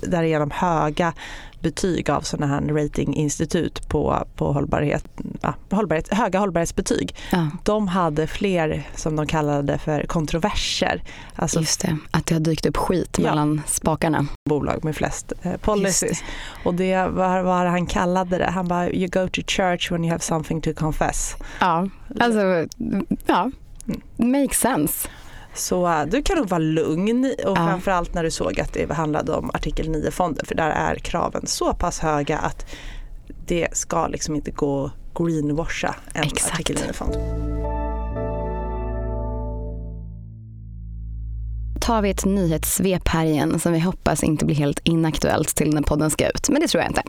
därigenom 0.00 0.50
höga 0.50 1.12
betyg 1.60 2.10
av 2.10 2.20
sådana 2.20 2.46
här 2.46 2.60
ratinginstitut 2.60 3.88
på, 3.88 4.26
på 4.36 4.52
hållbarhet, 4.52 5.04
ja, 5.40 5.54
hållbarhet, 5.70 6.14
höga 6.14 6.38
hållbarhetsbetyg. 6.38 7.14
Ja. 7.32 7.50
De 7.64 7.88
hade 7.88 8.26
fler, 8.26 8.88
som 8.94 9.16
de 9.16 9.26
kallade 9.26 9.78
för 9.78 10.02
kontroverser. 10.06 11.02
Alltså, 11.36 11.60
Just 11.60 11.80
det, 11.80 11.96
att 12.10 12.26
det 12.26 12.34
har 12.34 12.40
dykt 12.40 12.66
upp 12.66 12.76
skit 12.76 13.16
ja. 13.18 13.24
mellan 13.24 13.62
spakarna. 13.66 14.26
Bolag 14.48 14.84
med 14.84 14.96
flest 14.96 15.32
eh, 15.42 15.56
policies. 15.56 16.20
Det. 16.20 16.68
Och 16.68 16.74
det 16.74 17.06
var 17.08 17.42
vad 17.42 17.66
han 17.66 17.86
kallade 17.86 18.38
det. 18.38 18.50
Han 18.50 18.68
bara, 18.68 18.90
you 18.90 19.08
go 19.08 19.28
to 19.28 19.42
church 19.46 19.92
when 19.92 20.04
you 20.04 20.10
have 20.10 20.22
something 20.22 20.60
to 20.60 20.70
confess. 20.74 21.36
Ja, 21.60 21.88
alltså, 22.20 22.66
ja, 23.26 23.50
makes 24.16 24.58
sense. 24.60 25.08
Så 25.54 25.86
äh, 25.86 26.06
du 26.06 26.22
kan 26.22 26.36
nog 26.36 26.48
vara 26.48 26.58
lugn 26.58 27.24
och 27.24 27.58
ja. 27.58 27.66
framförallt 27.66 28.14
när 28.14 28.22
du 28.22 28.30
såg 28.30 28.60
att 28.60 28.72
det 28.72 28.92
handlade 28.92 29.32
om 29.32 29.50
artikel 29.54 29.88
9-fonder 29.88 30.46
för 30.46 30.54
där 30.54 30.70
är 30.70 30.94
kraven 30.94 31.46
så 31.46 31.74
pass 31.74 31.98
höga 31.98 32.38
att 32.38 32.66
det 33.46 33.68
ska 33.72 34.06
liksom 34.06 34.34
inte 34.34 34.50
gå 34.50 34.90
greenwasha 35.14 35.94
en 36.12 36.22
Exakt. 36.22 36.54
artikel 36.54 36.76
9-fond. 36.76 37.16
tar 41.88 42.02
vi 42.02 42.10
ett 42.10 42.24
nyhetssvep 42.24 43.08
här 43.08 43.24
igen 43.24 43.60
som 43.60 43.72
vi 43.72 43.78
hoppas 43.78 44.24
inte 44.24 44.44
blir 44.44 44.56
helt 44.56 44.80
inaktuellt 44.84 45.56
till 45.56 45.74
när 45.74 45.82
podden 45.82 46.10
ska 46.10 46.28
ut. 46.28 46.48
Men 46.48 46.60
det 46.60 46.68
tror 46.68 46.82
jag 46.82 46.90
inte. 46.90 47.02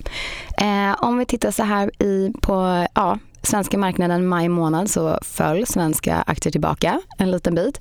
Eh, 0.58 1.04
om 1.04 1.18
vi 1.18 1.26
tittar 1.26 1.52
så 1.52 1.64
här 1.64 2.04
i, 2.04 2.34
på 2.42 2.88
ja, 2.96 3.18
svenska 3.44 3.78
marknaden 3.78 4.28
maj 4.28 4.50
månad 4.50 4.90
så 4.90 5.20
föll 5.22 5.66
svenska 5.66 6.16
aktier 6.16 6.52
tillbaka 6.52 7.02
en 7.18 7.32
liten 7.32 7.56
bit. 7.56 7.80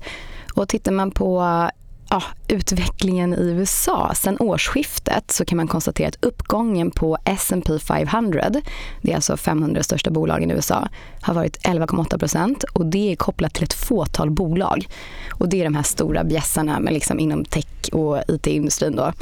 Och 0.59 0.69
tittar 0.69 0.91
man 0.91 1.11
på 1.11 1.41
ja, 2.09 2.23
utvecklingen 2.47 3.33
i 3.33 3.49
USA 3.49 4.11
sen 4.15 4.37
årsskiftet 4.39 5.31
så 5.31 5.45
kan 5.45 5.57
man 5.57 5.67
konstatera 5.67 6.07
att 6.07 6.25
uppgången 6.25 6.91
på 6.91 7.17
S&P 7.25 7.79
500, 7.79 8.49
det 9.01 9.11
är 9.11 9.15
alltså 9.15 9.37
500 9.37 9.83
största 9.83 10.11
bolagen 10.11 10.51
i 10.51 10.53
USA, 10.53 10.87
har 11.21 11.33
varit 11.33 11.57
11,8 11.57 12.17
procent 12.17 12.63
och 12.63 12.85
det 12.85 13.11
är 13.11 13.15
kopplat 13.15 13.53
till 13.53 13.63
ett 13.63 13.73
fåtal 13.73 14.29
bolag. 14.29 14.87
Och 15.31 15.49
det 15.49 15.59
är 15.59 15.63
de 15.63 15.75
här 15.75 15.83
stora 15.83 16.23
bjässarna 16.23 16.79
liksom 16.79 17.19
inom 17.19 17.45
tech 17.45 17.89
och 17.91 18.17
IT-industrin 18.27 18.95
då. 18.95 19.13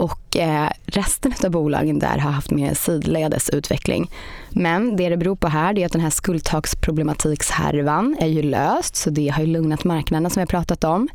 Och 0.00 0.36
eh, 0.36 0.70
resten 0.86 1.34
av 1.44 1.50
bolagen 1.50 1.98
där 1.98 2.18
har 2.18 2.30
haft 2.30 2.50
mer 2.50 2.74
sidledes 2.74 3.50
utveckling. 3.50 4.10
Men 4.50 4.96
det 4.96 5.08
det 5.08 5.16
beror 5.16 5.36
på 5.36 5.48
här 5.48 5.78
är 5.78 5.86
att 5.86 5.92
den 5.92 6.00
här 6.00 6.10
skuldtaksproblematikshärvan 6.10 8.16
är 8.20 8.26
ju 8.26 8.42
löst 8.42 8.96
så 8.96 9.10
det 9.10 9.28
har 9.28 9.40
ju 9.40 9.46
lugnat 9.46 9.84
marknaden 9.84 10.30
som 10.30 10.40
vi 10.40 10.42
har 10.42 10.46
pratat 10.46 10.84
om. 10.84 11.08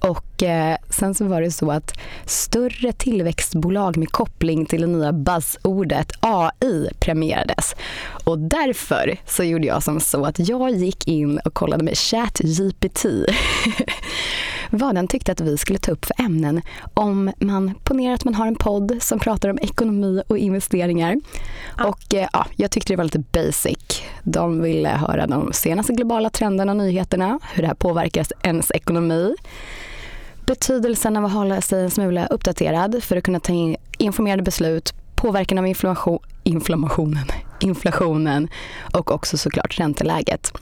Och 0.00 0.42
eh, 0.42 0.76
sen 0.90 1.14
så 1.14 1.24
var 1.24 1.40
det 1.40 1.50
så 1.50 1.70
att 1.70 1.98
större 2.24 2.92
tillväxtbolag 2.92 3.96
med 3.96 4.10
koppling 4.10 4.66
till 4.66 4.80
det 4.80 4.86
nya 4.86 5.12
buzzordet 5.12 6.12
AI 6.20 6.88
premierades. 6.98 7.76
Och 8.24 8.38
därför 8.38 9.16
så 9.26 9.44
gjorde 9.44 9.66
jag 9.66 9.82
som 9.82 10.00
så 10.00 10.24
att 10.24 10.48
jag 10.48 10.70
gick 10.70 11.08
in 11.08 11.38
och 11.38 11.54
kollade 11.54 11.84
med 11.84 11.98
ChatGPT 11.98 13.06
vad 14.72 14.94
den 14.94 15.08
tyckte 15.08 15.32
att 15.32 15.40
vi 15.40 15.58
skulle 15.58 15.78
ta 15.78 15.92
upp 15.92 16.04
för 16.04 16.20
ämnen 16.24 16.62
om 16.94 17.32
man 17.38 17.74
ponerar 17.84 18.14
att 18.14 18.24
man 18.24 18.34
har 18.34 18.46
en 18.46 18.54
podd 18.54 18.98
som 19.00 19.18
pratar 19.18 19.48
om 19.48 19.58
ekonomi 19.58 20.22
och 20.28 20.38
investeringar. 20.38 21.16
Ja. 21.78 21.84
Och 21.84 22.14
eh, 22.14 22.28
ja, 22.32 22.46
jag 22.56 22.70
tyckte 22.70 22.92
det 22.92 22.96
var 22.96 23.04
lite 23.04 23.18
basic. 23.18 24.02
De 24.22 24.62
ville 24.62 24.88
höra 24.88 25.26
de 25.26 25.52
senaste 25.52 25.92
globala 25.92 26.30
trenderna 26.30 26.72
och 26.72 26.78
nyheterna, 26.78 27.38
hur 27.54 27.62
det 27.62 27.66
här 27.66 27.74
påverkar 27.74 28.26
ens 28.42 28.70
ekonomi 28.70 29.34
betydelsen 30.46 31.16
av 31.16 31.24
att 31.24 31.32
hålla 31.32 31.60
sig 31.60 31.82
en 31.82 31.90
smula 31.90 32.26
uppdaterad 32.26 33.02
för 33.02 33.16
att 33.16 33.24
kunna 33.24 33.40
ta 33.40 33.52
in 33.52 33.76
informerade 33.98 34.42
beslut, 34.42 34.94
påverkan 35.14 35.58
av 35.58 35.66
inflammation, 35.66 36.18
inflammationen, 36.42 37.26
inflationen 37.60 38.48
och 38.92 39.10
också 39.10 39.38
såklart 39.38 39.78
ränteläget. 39.78 40.52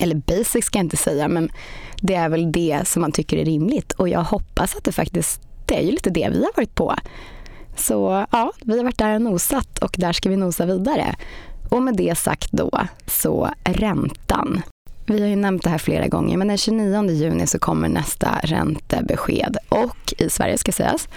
Eller 0.00 0.14
basic 0.14 0.64
ska 0.64 0.78
jag 0.78 0.84
inte 0.84 0.96
säga, 0.96 1.28
men 1.28 1.52
det 2.00 2.14
är 2.14 2.28
väl 2.28 2.52
det 2.52 2.80
som 2.84 3.02
man 3.02 3.12
tycker 3.12 3.36
är 3.36 3.44
rimligt 3.44 3.92
och 3.92 4.08
jag 4.08 4.22
hoppas 4.22 4.76
att 4.76 4.84
det 4.84 4.92
faktiskt, 4.92 5.40
det 5.66 5.78
är 5.78 5.82
ju 5.82 5.90
lite 5.90 6.10
det 6.10 6.28
vi 6.32 6.38
har 6.38 6.56
varit 6.56 6.74
på. 6.74 6.94
Så 7.76 8.26
ja, 8.32 8.52
vi 8.60 8.76
har 8.76 8.84
varit 8.84 8.98
där 8.98 9.14
och 9.14 9.22
nosat 9.22 9.78
och 9.78 9.94
där 9.98 10.12
ska 10.12 10.28
vi 10.28 10.36
nosa 10.36 10.66
vidare. 10.66 11.16
Och 11.70 11.82
med 11.82 11.96
det 11.96 12.18
sagt 12.18 12.52
då, 12.52 12.80
så 13.06 13.50
räntan. 13.64 14.62
Vi 15.06 15.20
har 15.20 15.28
ju 15.28 15.36
nämnt 15.36 15.62
det 15.62 15.70
här 15.70 15.78
flera 15.78 16.06
gånger, 16.06 16.36
men 16.36 16.48
den 16.48 16.58
29 16.58 17.10
juni 17.10 17.46
så 17.46 17.58
kommer 17.58 17.88
nästa 17.88 18.40
räntebesked 18.42 19.56
och 19.68 20.14
i 20.18 20.30
Sverige 20.30 20.58
ska 20.58 20.72
sägas. 20.72 21.08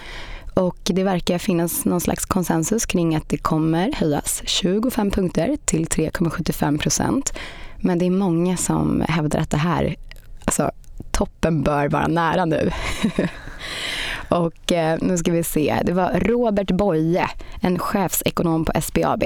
Och 0.54 0.78
det 0.84 1.04
verkar 1.04 1.38
finnas 1.38 1.84
någon 1.84 2.00
slags 2.00 2.24
konsensus 2.24 2.86
kring 2.86 3.14
att 3.14 3.28
det 3.28 3.38
kommer 3.38 3.92
höjas 3.92 4.42
25 4.44 5.10
punkter 5.10 5.56
till 5.64 5.86
3,75 5.86 6.78
procent. 6.78 7.32
Men 7.80 7.98
det 7.98 8.06
är 8.06 8.10
många 8.10 8.56
som 8.56 9.04
hävdar 9.08 9.40
att 9.40 9.50
det 9.50 9.56
här, 9.56 9.96
alltså 10.44 10.70
toppen 11.10 11.62
bör 11.62 11.88
vara 11.88 12.06
nära 12.06 12.44
nu. 12.44 12.70
och 14.28 14.72
eh, 14.72 14.98
nu 15.02 15.18
ska 15.18 15.32
vi 15.32 15.42
se, 15.42 15.82
det 15.84 15.92
var 15.92 16.20
Robert 16.20 16.70
Boye, 16.70 17.28
en 17.60 17.78
chefsekonom 17.78 18.64
på 18.64 18.80
SBAB. 18.80 19.22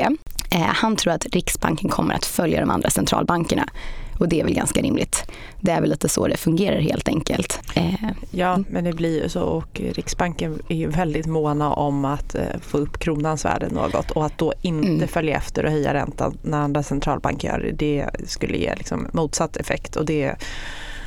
Eh, 0.51 0.61
han 0.61 0.97
tror 0.97 1.13
att 1.13 1.27
Riksbanken 1.27 1.91
kommer 1.91 2.15
att 2.15 2.25
följa 2.25 2.61
de 2.61 2.71
andra 2.71 2.91
centralbankerna. 2.91 3.69
Och 4.19 4.29
det 4.29 4.41
är 4.41 4.45
väl 4.45 4.55
ganska 4.55 4.81
rimligt. 4.81 5.25
Det 5.61 5.71
är 5.71 5.81
väl 5.81 5.91
lite 5.91 6.09
så 6.09 6.27
det 6.27 6.37
fungerar 6.37 6.81
helt 6.81 7.09
enkelt. 7.09 7.61
Eh, 7.75 7.95
ja, 8.31 8.59
men 8.69 8.85
det 8.85 8.93
blir 8.93 9.23
ju 9.23 9.29
så 9.29 9.43
och 9.43 9.81
Riksbanken 9.81 10.59
är 10.69 10.77
ju 10.77 10.87
väldigt 10.87 11.27
måna 11.27 11.73
om 11.73 12.05
att 12.05 12.35
eh, 12.35 12.43
få 12.61 12.79
upp 12.79 12.99
kronans 12.99 13.45
värde 13.45 13.69
något 13.69 14.11
och 14.11 14.27
att 14.27 14.39
då 14.39 14.53
inte 14.63 14.89
mm. 14.89 15.09
följa 15.09 15.37
efter 15.37 15.65
och 15.65 15.71
höja 15.73 15.95
räntan 15.95 16.39
när 16.43 16.59
andra 16.59 16.83
centralbanker 16.83 17.49
gör 17.49 17.59
det, 17.59 17.73
det 17.73 18.11
skulle 18.27 18.57
ge 18.57 18.75
liksom 18.75 19.07
motsatt 19.13 19.57
effekt 19.57 19.97
och 19.97 20.05
det 20.05 20.35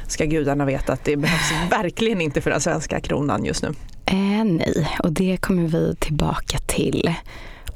ska 0.07 0.25
gudarna 0.25 0.65
veta 0.65 0.93
att 0.93 1.03
det 1.03 1.17
behövs 1.17 1.51
verkligen 1.71 2.21
inte 2.21 2.41
för 2.41 2.51
den 2.51 2.61
svenska 2.61 2.99
kronan 2.99 3.45
just 3.45 3.63
nu. 3.63 3.73
Eh, 4.05 4.43
nej, 4.45 4.87
och 5.03 5.11
det 5.11 5.37
kommer 5.41 5.67
vi 5.67 5.95
tillbaka 5.99 6.57
till. 6.57 7.13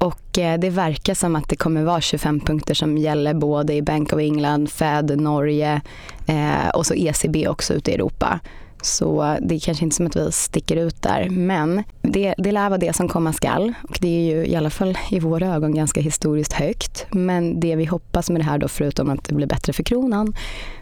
Och 0.01 0.39
eh, 0.39 0.59
det 0.59 0.69
verkar 0.69 1.13
som 1.13 1.35
att 1.35 1.49
det 1.49 1.55
kommer 1.55 1.83
vara 1.83 2.01
25 2.01 2.39
punkter 2.39 2.73
som 2.73 2.97
gäller 2.97 3.33
både 3.33 3.73
i 3.73 3.81
Bank 3.81 4.13
of 4.13 4.19
England, 4.19 4.69
Fed, 4.69 5.19
Norge 5.21 5.81
eh, 6.27 6.69
och 6.73 6.85
så 6.85 6.93
ECB 6.93 7.47
också 7.47 7.73
ute 7.73 7.91
i 7.91 7.93
Europa. 7.93 8.39
Så 8.81 9.23
eh, 9.23 9.35
det 9.41 9.55
är 9.55 9.59
kanske 9.59 9.83
inte 9.83 9.95
som 9.95 10.05
att 10.05 10.15
vi 10.15 10.31
sticker 10.31 10.75
ut 10.75 11.01
där. 11.01 11.29
Men 11.29 11.83
det, 12.01 12.35
det 12.37 12.51
lär 12.51 12.69
vara 12.69 12.77
det 12.77 12.95
som 12.95 13.09
komma 13.09 13.33
skall. 13.33 13.73
Och 13.89 13.97
det 14.01 14.07
är 14.07 14.35
ju 14.35 14.45
i 14.45 14.55
alla 14.55 14.69
fall 14.69 14.97
i 15.11 15.19
våra 15.19 15.55
ögon 15.55 15.75
ganska 15.75 16.01
historiskt 16.01 16.53
högt. 16.53 17.05
Men 17.11 17.59
det 17.59 17.75
vi 17.75 17.85
hoppas 17.85 18.29
med 18.29 18.41
det 18.41 18.45
här 18.45 18.57
då, 18.57 18.67
förutom 18.67 19.09
att 19.09 19.23
det 19.23 19.35
blir 19.35 19.47
bättre 19.47 19.73
för 19.73 19.83
kronan, 19.83 20.33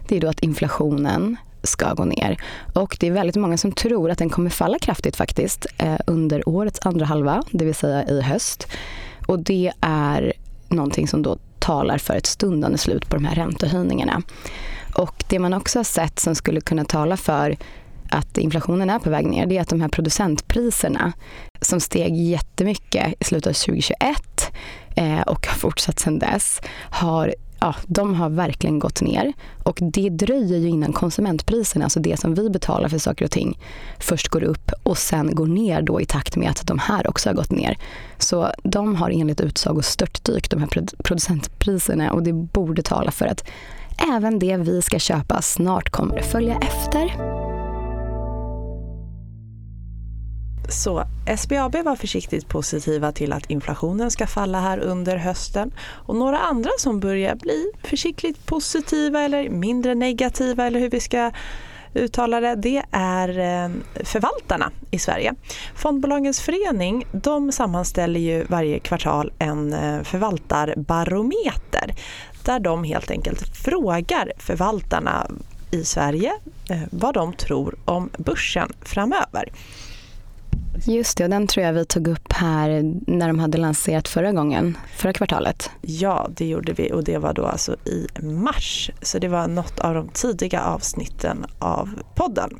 det 0.08 0.16
är 0.16 0.20
då 0.20 0.28
att 0.28 0.40
inflationen 0.40 1.36
ska 1.62 1.94
gå 1.94 2.04
ner. 2.04 2.36
Och 2.74 2.96
det 3.00 3.06
är 3.06 3.10
väldigt 3.10 3.36
många 3.36 3.56
som 3.56 3.72
tror 3.72 4.10
att 4.10 4.18
den 4.18 4.30
kommer 4.30 4.50
falla 4.50 4.78
kraftigt 4.78 5.16
faktiskt 5.16 5.66
eh, 5.78 5.96
under 6.06 6.48
årets 6.48 6.80
andra 6.82 7.04
halva, 7.04 7.42
det 7.50 7.64
vill 7.64 7.74
säga 7.74 8.04
i 8.08 8.20
höst. 8.20 8.68
Och 9.30 9.38
det 9.38 9.72
är 9.80 10.32
någonting 10.68 11.08
som 11.08 11.22
då 11.22 11.38
talar 11.58 11.98
för 11.98 12.14
ett 12.14 12.26
stundande 12.26 12.78
slut 12.78 13.08
på 13.08 13.16
de 13.16 13.24
här 13.24 13.34
räntehöjningarna. 13.34 14.22
Och 14.96 15.24
det 15.28 15.38
man 15.38 15.54
också 15.54 15.78
har 15.78 15.84
sett 15.84 16.18
som 16.18 16.34
skulle 16.34 16.60
kunna 16.60 16.84
tala 16.84 17.16
för 17.16 17.56
att 18.10 18.38
inflationen 18.38 18.90
är 18.90 18.98
på 18.98 19.10
väg 19.10 19.26
ner, 19.26 19.46
det 19.46 19.56
är 19.56 19.60
att 19.60 19.68
de 19.68 19.80
här 19.80 19.88
producentpriserna 19.88 21.12
som 21.60 21.80
steg 21.80 22.16
jättemycket 22.16 23.14
i 23.20 23.24
slutet 23.24 23.50
av 23.50 23.54
2021 23.54 23.98
eh, 24.96 25.20
och 25.20 25.46
har 25.46 25.54
fortsatt 25.54 25.98
sedan 25.98 26.18
dess, 26.18 26.60
har 26.90 27.34
ja, 27.60 27.74
de 27.86 28.14
har 28.14 28.30
verkligen 28.30 28.78
gått 28.78 29.00
ner. 29.00 29.32
Och 29.64 29.78
det 29.80 30.08
dröjer 30.08 30.58
ju 30.58 30.68
innan 30.68 30.92
konsumentpriserna, 30.92 31.84
alltså 31.84 32.00
det 32.00 32.20
som 32.20 32.34
vi 32.34 32.50
betalar 32.50 32.88
för 32.88 32.98
saker 32.98 33.24
och 33.24 33.30
ting, 33.30 33.58
först 33.98 34.28
går 34.28 34.42
upp 34.42 34.72
och 34.82 34.98
sen 34.98 35.34
går 35.34 35.46
ner 35.46 35.82
då 35.82 36.00
i 36.00 36.06
takt 36.06 36.36
med 36.36 36.50
att 36.50 36.66
de 36.66 36.78
här 36.78 37.08
också 37.08 37.28
har 37.28 37.34
gått 37.34 37.50
ner. 37.50 37.78
Så 38.18 38.50
de 38.62 38.96
har 38.96 39.10
enligt 39.10 39.40
utsago 39.40 39.82
störtdykt, 39.82 40.50
de 40.50 40.60
här 40.60 40.68
producentpriserna 41.04 42.12
och 42.12 42.22
det 42.22 42.32
borde 42.32 42.82
tala 42.82 43.10
för 43.10 43.26
att 43.26 43.44
även 44.14 44.38
det 44.38 44.56
vi 44.56 44.82
ska 44.82 44.98
köpa 44.98 45.42
snart 45.42 45.90
kommer 45.90 46.22
följa 46.22 46.58
efter. 46.62 47.49
Så 50.70 51.04
SBAB 51.38 51.76
var 51.84 51.96
försiktigt 51.96 52.48
positiva 52.48 53.12
till 53.12 53.32
att 53.32 53.50
inflationen 53.50 54.10
ska 54.10 54.26
falla 54.26 54.60
här 54.60 54.78
under 54.78 55.16
hösten 55.16 55.72
och 56.06 56.16
några 56.16 56.38
andra 56.38 56.70
som 56.78 57.00
börjar 57.00 57.34
bli 57.34 57.72
försiktigt 57.84 58.46
positiva 58.46 59.20
eller 59.20 59.48
mindre 59.48 59.94
negativa 59.94 60.66
eller 60.66 60.80
hur 60.80 60.90
vi 60.90 61.00
ska 61.00 61.30
uttala 61.94 62.40
det, 62.40 62.54
det 62.54 62.82
är 62.90 63.28
eh, 63.28 63.70
förvaltarna 64.04 64.70
i 64.90 64.98
Sverige. 64.98 65.34
Fondbolagens 65.74 66.40
förening 66.40 67.06
de 67.12 67.52
sammanställer 67.52 68.20
ju 68.20 68.44
varje 68.44 68.78
kvartal 68.78 69.32
en 69.38 69.72
eh, 69.72 70.02
förvaltarbarometer 70.02 71.94
där 72.44 72.60
de 72.60 72.84
helt 72.84 73.10
enkelt 73.10 73.56
frågar 73.56 74.32
förvaltarna 74.38 75.26
i 75.70 75.84
Sverige 75.84 76.32
eh, 76.70 76.82
vad 76.90 77.14
de 77.14 77.32
tror 77.32 77.74
om 77.84 78.10
börsen 78.18 78.72
framöver. 78.82 79.52
Just 80.84 81.18
det, 81.18 81.24
och 81.24 81.30
den 81.30 81.46
tror 81.46 81.66
jag 81.66 81.72
vi 81.72 81.84
tog 81.84 82.08
upp 82.08 82.32
här 82.32 82.82
när 83.06 83.26
de 83.26 83.38
hade 83.38 83.58
lanserat 83.58 84.08
förra 84.08 84.32
gången, 84.32 84.78
förra 84.96 85.12
kvartalet. 85.12 85.70
Ja, 85.80 86.28
det 86.36 86.46
gjorde 86.46 86.72
vi 86.72 86.92
och 86.92 87.04
det 87.04 87.18
var 87.18 87.32
då 87.32 87.46
alltså 87.46 87.76
i 87.84 88.06
mars. 88.22 88.90
Så 89.02 89.18
det 89.18 89.28
var 89.28 89.48
något 89.48 89.80
av 89.80 89.94
de 89.94 90.08
tidiga 90.08 90.60
avsnitten 90.60 91.46
av 91.58 91.88
podden. 92.14 92.50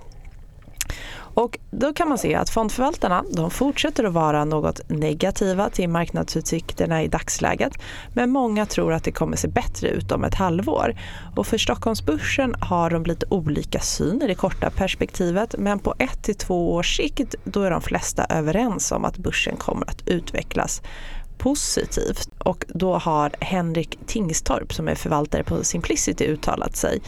Och 1.35 1.59
då 1.71 1.93
kan 1.93 2.09
man 2.09 2.19
se 2.19 2.35
att 2.35 2.51
fondförvaltarna 2.51 3.25
de 3.35 3.51
fortsätter 3.51 4.05
att 4.05 4.13
vara 4.13 4.45
något 4.45 4.81
negativa 4.89 5.71
till 5.71 5.89
marknadsutsikterna 5.89 7.03
i 7.03 7.09
dagsläget. 7.09 7.73
Men 8.15 8.31
många 8.31 8.67
tror 8.67 8.93
att 8.93 9.05
det 9.05 9.13
kommer 9.13 9.37
se 9.37 9.49
bättre 9.49 9.89
ut 9.89 10.13
om 10.13 10.25
ett 10.25 10.35
halvår. 10.35 10.95
Och 11.37 11.47
för 11.47 11.59
Stockholmsbörsen 11.59 12.55
har 12.61 12.91
de 12.91 13.05
lite 13.05 13.27
olika 13.31 13.81
syn 13.81 14.23
i 14.23 14.27
det 14.27 14.35
korta 14.35 14.71
perspektivet. 14.71 15.55
Men 15.59 15.79
på 15.79 15.95
ett 15.99 16.23
till 16.23 16.37
två 16.37 16.75
års 16.75 16.97
sikt 16.97 17.35
då 17.45 17.63
är 17.63 17.71
de 17.71 17.83
flesta 17.83 18.25
överens 18.25 18.93
om 18.93 19.05
att 19.05 19.19
börsen 19.19 19.57
kommer 19.57 19.91
att 19.91 20.09
utvecklas 20.09 20.83
positivt. 21.39 22.29
Och 22.39 22.65
då 22.69 22.99
har 22.99 23.33
Henrik 23.41 23.99
Tingstorp 24.07 24.73
som 24.73 24.89
är 24.89 24.95
förvaltare 24.95 25.45
på 25.45 25.65
Simplicity 25.65 26.25
uttalat 26.25 26.77
sig. 26.77 27.01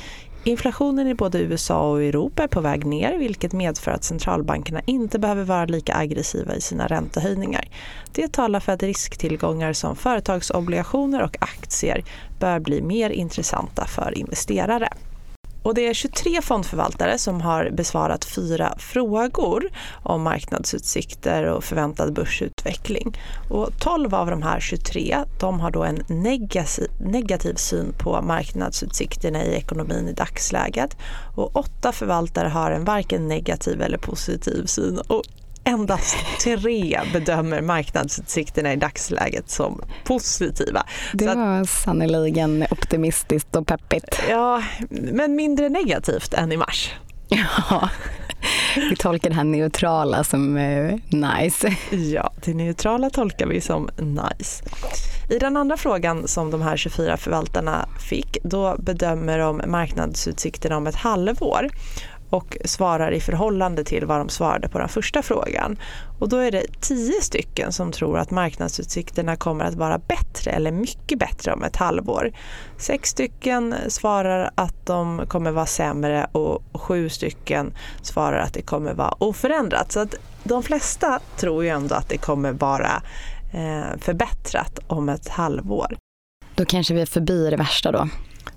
Inflationen 0.44 1.08
i 1.08 1.14
både 1.14 1.38
USA 1.38 1.90
och 1.90 2.02
Europa 2.02 2.42
är 2.42 2.49
på 2.49 2.61
väg 2.61 2.87
ner 2.87 3.18
vilket 3.18 3.52
medför 3.52 3.90
att 3.90 4.04
centralbankerna 4.04 4.80
inte 4.87 5.18
behöver 5.18 5.44
vara 5.44 5.64
lika 5.64 5.94
aggressiva 5.94 6.54
i 6.54 6.61
sina 6.61 6.87
räntehöjningar. 6.87 7.68
Det 8.12 8.32
talar 8.32 8.61
för 8.61 8.72
att 8.72 8.82
risktillgångar 8.82 9.72
som 9.72 9.96
företagsobligationer 9.96 11.22
och 11.22 11.37
aktier 11.40 12.04
bör 12.40 12.61
bli 12.61 12.82
mer 12.82 13.11
intressanta 13.11 13.87
för 13.87 14.18
investerare. 14.18 14.88
Och 15.62 15.75
det 15.75 15.88
är 15.88 15.95
23 15.95 16.42
fondförvaltare 16.42 17.19
som 17.19 17.40
har 17.40 17.71
besvarat 17.71 18.25
fyra 18.25 18.75
frågor 18.78 19.71
om 20.02 20.23
marknadsutsikter 20.23 21.45
och 21.45 21.64
förväntad 21.64 22.12
börsutveckling. 22.12 23.19
Och 23.50 23.69
12 23.78 24.14
av 24.14 24.26
de 24.31 24.42
här 24.42 24.61
23 24.61 25.19
de 25.40 25.61
har 25.61 25.71
då 25.71 25.85
en 25.85 26.02
negativ, 26.99 27.54
syn 27.54 27.92
på 27.99 28.23
marknadsutsikterna 28.23 29.45
i 29.45 29.54
ekonomin 29.54 30.09
i 30.09 30.12
dagsläget. 30.12 30.97
Och 31.37 31.57
åtta 31.57 31.92
förvaltare 31.92 32.49
har 32.49 32.71
en 32.71 32.85
varken 32.85 33.28
negativ 33.28 33.83
eller 33.83 33.99
positiv 33.99 34.66
syn. 34.66 34.99
Och 34.99 35.23
endast 35.64 36.16
tre 36.42 37.00
bedömer 37.12 37.61
marknadsutsikterna 37.61 38.73
i 38.73 38.76
dagsläget 38.76 39.50
som 39.50 39.83
positiva. 40.04 40.87
Det 41.12 41.26
var 41.26 41.64
sannerligen 41.64 42.66
optimistiskt 42.71 43.57
och 43.57 43.66
peppigt. 43.66 44.23
Ja, 44.28 44.62
men 44.90 45.37
mindre 45.37 45.69
negativt 45.69 46.35
än 46.35 46.52
i 46.52 46.57
mars. 46.57 46.90
Ja, 47.28 47.88
vi 48.90 48.97
tolkar 48.97 49.31
det 49.31 49.37
här 49.37 49.45
neutrala 49.45 50.25
som 50.25 50.57
eh, 50.57 50.95
nice. 51.09 51.76
Ja, 51.90 52.33
det 52.45 52.54
neutrala 52.54 53.11
tolkar 53.11 53.47
vi 53.47 53.61
som 53.61 53.90
nice. 53.99 54.64
I 55.31 55.38
den 55.38 55.57
andra 55.57 55.76
frågan 55.76 56.28
som 56.28 56.50
de 56.50 56.62
här 56.62 56.76
24 56.76 57.16
förvaltarna 57.16 57.88
fick, 58.00 58.37
då 58.42 58.76
bedömer 58.78 59.38
de 59.38 59.62
marknadsutsikterna 59.66 60.76
om 60.76 60.87
ett 60.87 60.97
halvår 60.97 61.69
och 62.32 62.56
svarar 62.64 63.12
i 63.12 63.20
förhållande 63.20 63.84
till 63.84 64.06
vad 64.06 64.20
de 64.20 64.28
svarade 64.28 64.68
på 64.68 64.78
den 64.78 64.88
första 64.88 65.22
frågan. 65.22 65.78
Och 66.18 66.28
då 66.28 66.36
är 66.36 66.50
det 66.50 66.80
tio 66.80 67.22
stycken 67.22 67.72
som 67.72 67.92
tror 67.92 68.18
att 68.18 68.30
marknadsutsikterna 68.30 69.36
kommer 69.36 69.64
att 69.64 69.74
vara 69.74 69.98
bättre 69.98 70.50
eller 70.50 70.72
mycket 70.72 71.18
bättre 71.18 71.52
om 71.52 71.62
ett 71.62 71.76
halvår. 71.76 72.32
Sex 72.76 73.10
stycken 73.10 73.74
svarar 73.88 74.50
att 74.54 74.86
de 74.86 75.26
kommer 75.28 75.50
vara 75.50 75.66
sämre 75.66 76.26
och 76.32 76.62
sju 76.74 77.08
stycken 77.08 77.74
svarar 78.02 78.38
att 78.38 78.54
det 78.54 78.62
kommer 78.62 78.94
vara 78.94 79.14
oförändrat. 79.18 79.92
Så 79.92 80.00
att 80.00 80.14
de 80.44 80.62
flesta 80.62 81.20
tror 81.36 81.64
ju 81.64 81.70
ändå 81.70 81.94
att 81.94 82.08
det 82.08 82.18
kommer 82.18 82.52
vara 82.52 83.02
eh, 83.52 83.98
förbättrat 83.98 84.78
om 84.86 85.08
ett 85.08 85.28
halvår. 85.28 85.96
Då 86.54 86.64
kanske 86.64 86.94
vi 86.94 87.00
är 87.00 87.06
förbi 87.06 87.50
det 87.50 87.56
värsta 87.56 87.92
då. 87.92 88.08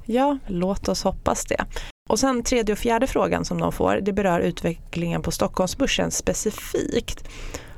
Ja, 0.05 0.37
låt 0.47 0.87
oss 0.87 1.03
hoppas 1.03 1.45
det. 1.45 1.65
Och 2.09 2.19
sen 2.19 2.43
tredje 2.43 2.73
och 2.73 2.79
fjärde 2.79 3.07
frågan 3.07 3.45
som 3.45 3.61
de 3.61 3.71
får, 3.71 3.99
det 4.01 4.13
berör 4.13 4.39
utvecklingen 4.39 5.21
på 5.21 5.31
Stockholmsbörsen 5.31 6.11
specifikt. 6.11 7.29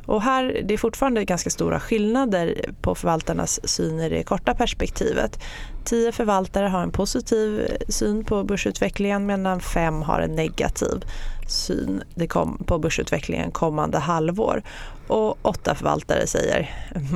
Och 0.06 0.22
här, 0.22 0.62
det 0.66 0.74
är 0.74 0.78
fortfarande 0.78 1.26
ganska 1.26 1.50
stora 1.50 1.80
skillnader 1.80 2.72
på 2.82 2.96
förvaltarnas 2.96 3.70
syn 3.70 4.00
i 4.00 4.10
det 4.10 4.24
korta 4.24 4.56
perspektivet. 4.56 5.40
Tio 5.86 6.12
förvaltare 6.12 6.68
har 6.68 6.84
en 6.84 6.92
positiv 6.92 7.68
syn 7.90 8.26
på 8.26 8.44
börsutvecklingen 8.44 9.26
medan 9.26 9.60
fem 9.60 10.02
har 10.02 10.20
en 10.20 10.36
negativ 10.36 11.06
syn 11.48 12.04
på 12.66 12.80
börsutvecklingen 12.80 13.52
kommande 13.52 13.98
halvår. 13.98 14.64
Och 15.08 15.38
åtta 15.42 15.76
förvaltare 15.76 16.28
säger 16.28 16.70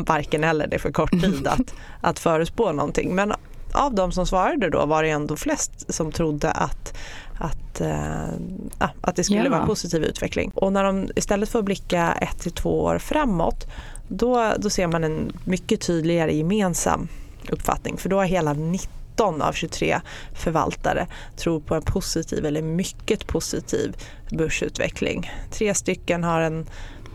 varken 0.07 0.43
eller, 0.43 0.67
det 0.67 0.75
är 0.75 0.79
för 0.79 0.91
kort 0.91 1.11
tid 1.21 1.47
att, 1.47 1.73
att 2.01 2.19
förespå 2.19 2.71
någonting. 2.71 3.15
Men 3.15 3.33
av 3.75 3.95
de 3.95 4.11
som 4.11 4.27
svarade 4.27 4.69
då 4.69 4.85
var 4.85 5.03
det 5.03 5.09
ändå 5.09 5.35
flest 5.35 5.93
som 5.93 6.11
trodde 6.11 6.51
att 6.51 6.97
att, 7.41 7.81
äh, 7.81 8.89
att 9.01 9.15
det 9.15 9.23
skulle 9.23 9.43
ja. 9.43 9.49
vara 9.49 9.61
en 9.61 9.67
positiv 9.67 10.03
utveckling. 10.03 10.51
Och 10.55 10.73
när 10.73 10.83
de 10.83 11.09
istället 11.15 11.49
får 11.49 11.61
blicka 11.61 12.11
ett 12.11 12.39
till 12.39 12.51
två 12.51 12.83
år 12.83 12.97
framåt 12.97 13.67
då, 14.07 14.53
då 14.57 14.69
ser 14.69 14.87
man 14.87 15.03
en 15.03 15.31
mycket 15.45 15.81
tydligare 15.81 16.35
gemensam 16.35 17.07
uppfattning 17.49 17.97
för 17.97 18.09
då 18.09 18.17
har 18.17 18.25
hela 18.25 18.53
19 18.53 19.41
av 19.41 19.53
23 19.53 20.01
förvaltare 20.33 21.07
tror 21.37 21.59
på 21.59 21.75
en 21.75 21.81
positiv 21.81 22.45
eller 22.45 22.61
mycket 22.61 23.27
positiv 23.27 23.95
börsutveckling. 24.31 25.31
Tre 25.51 25.73
stycken 25.73 26.23
har 26.23 26.41
en 26.41 26.65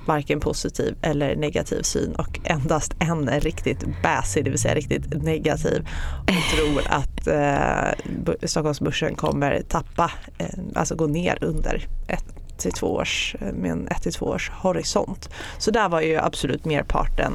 varken 0.09 0.41
positiv 0.41 0.97
eller 1.03 1.37
negativ 1.37 1.83
syn 1.83 2.15
och 2.15 2.41
endast 2.45 2.95
en 2.99 3.29
är 3.29 3.41
riktigt 3.41 3.85
bäsig, 4.03 4.45
det 4.45 4.51
vill 4.51 4.59
säga 4.59 4.75
riktigt 4.75 5.23
negativ 5.23 5.89
och 6.21 6.57
tror 6.57 6.83
att 6.89 7.27
eh, 7.27 8.47
Stockholmsbörsen 8.49 9.15
kommer 9.15 9.63
tappa, 9.69 10.11
eh, 10.39 10.47
alltså 10.75 10.95
gå 10.95 11.07
ner 11.07 11.39
under 11.41 11.87
ett 12.09 12.25
till 12.59 12.73
två 12.73 12.87
års, 12.87 13.37
med 13.41 13.71
en 13.71 13.89
ett 13.89 14.03
till 14.03 14.13
två 14.13 14.27
års 14.27 14.51
horisont. 14.51 15.31
Så 15.59 15.71
där 15.71 15.89
var 15.89 16.01
ju 16.01 16.17
absolut 16.17 16.65
merparten 16.65 17.33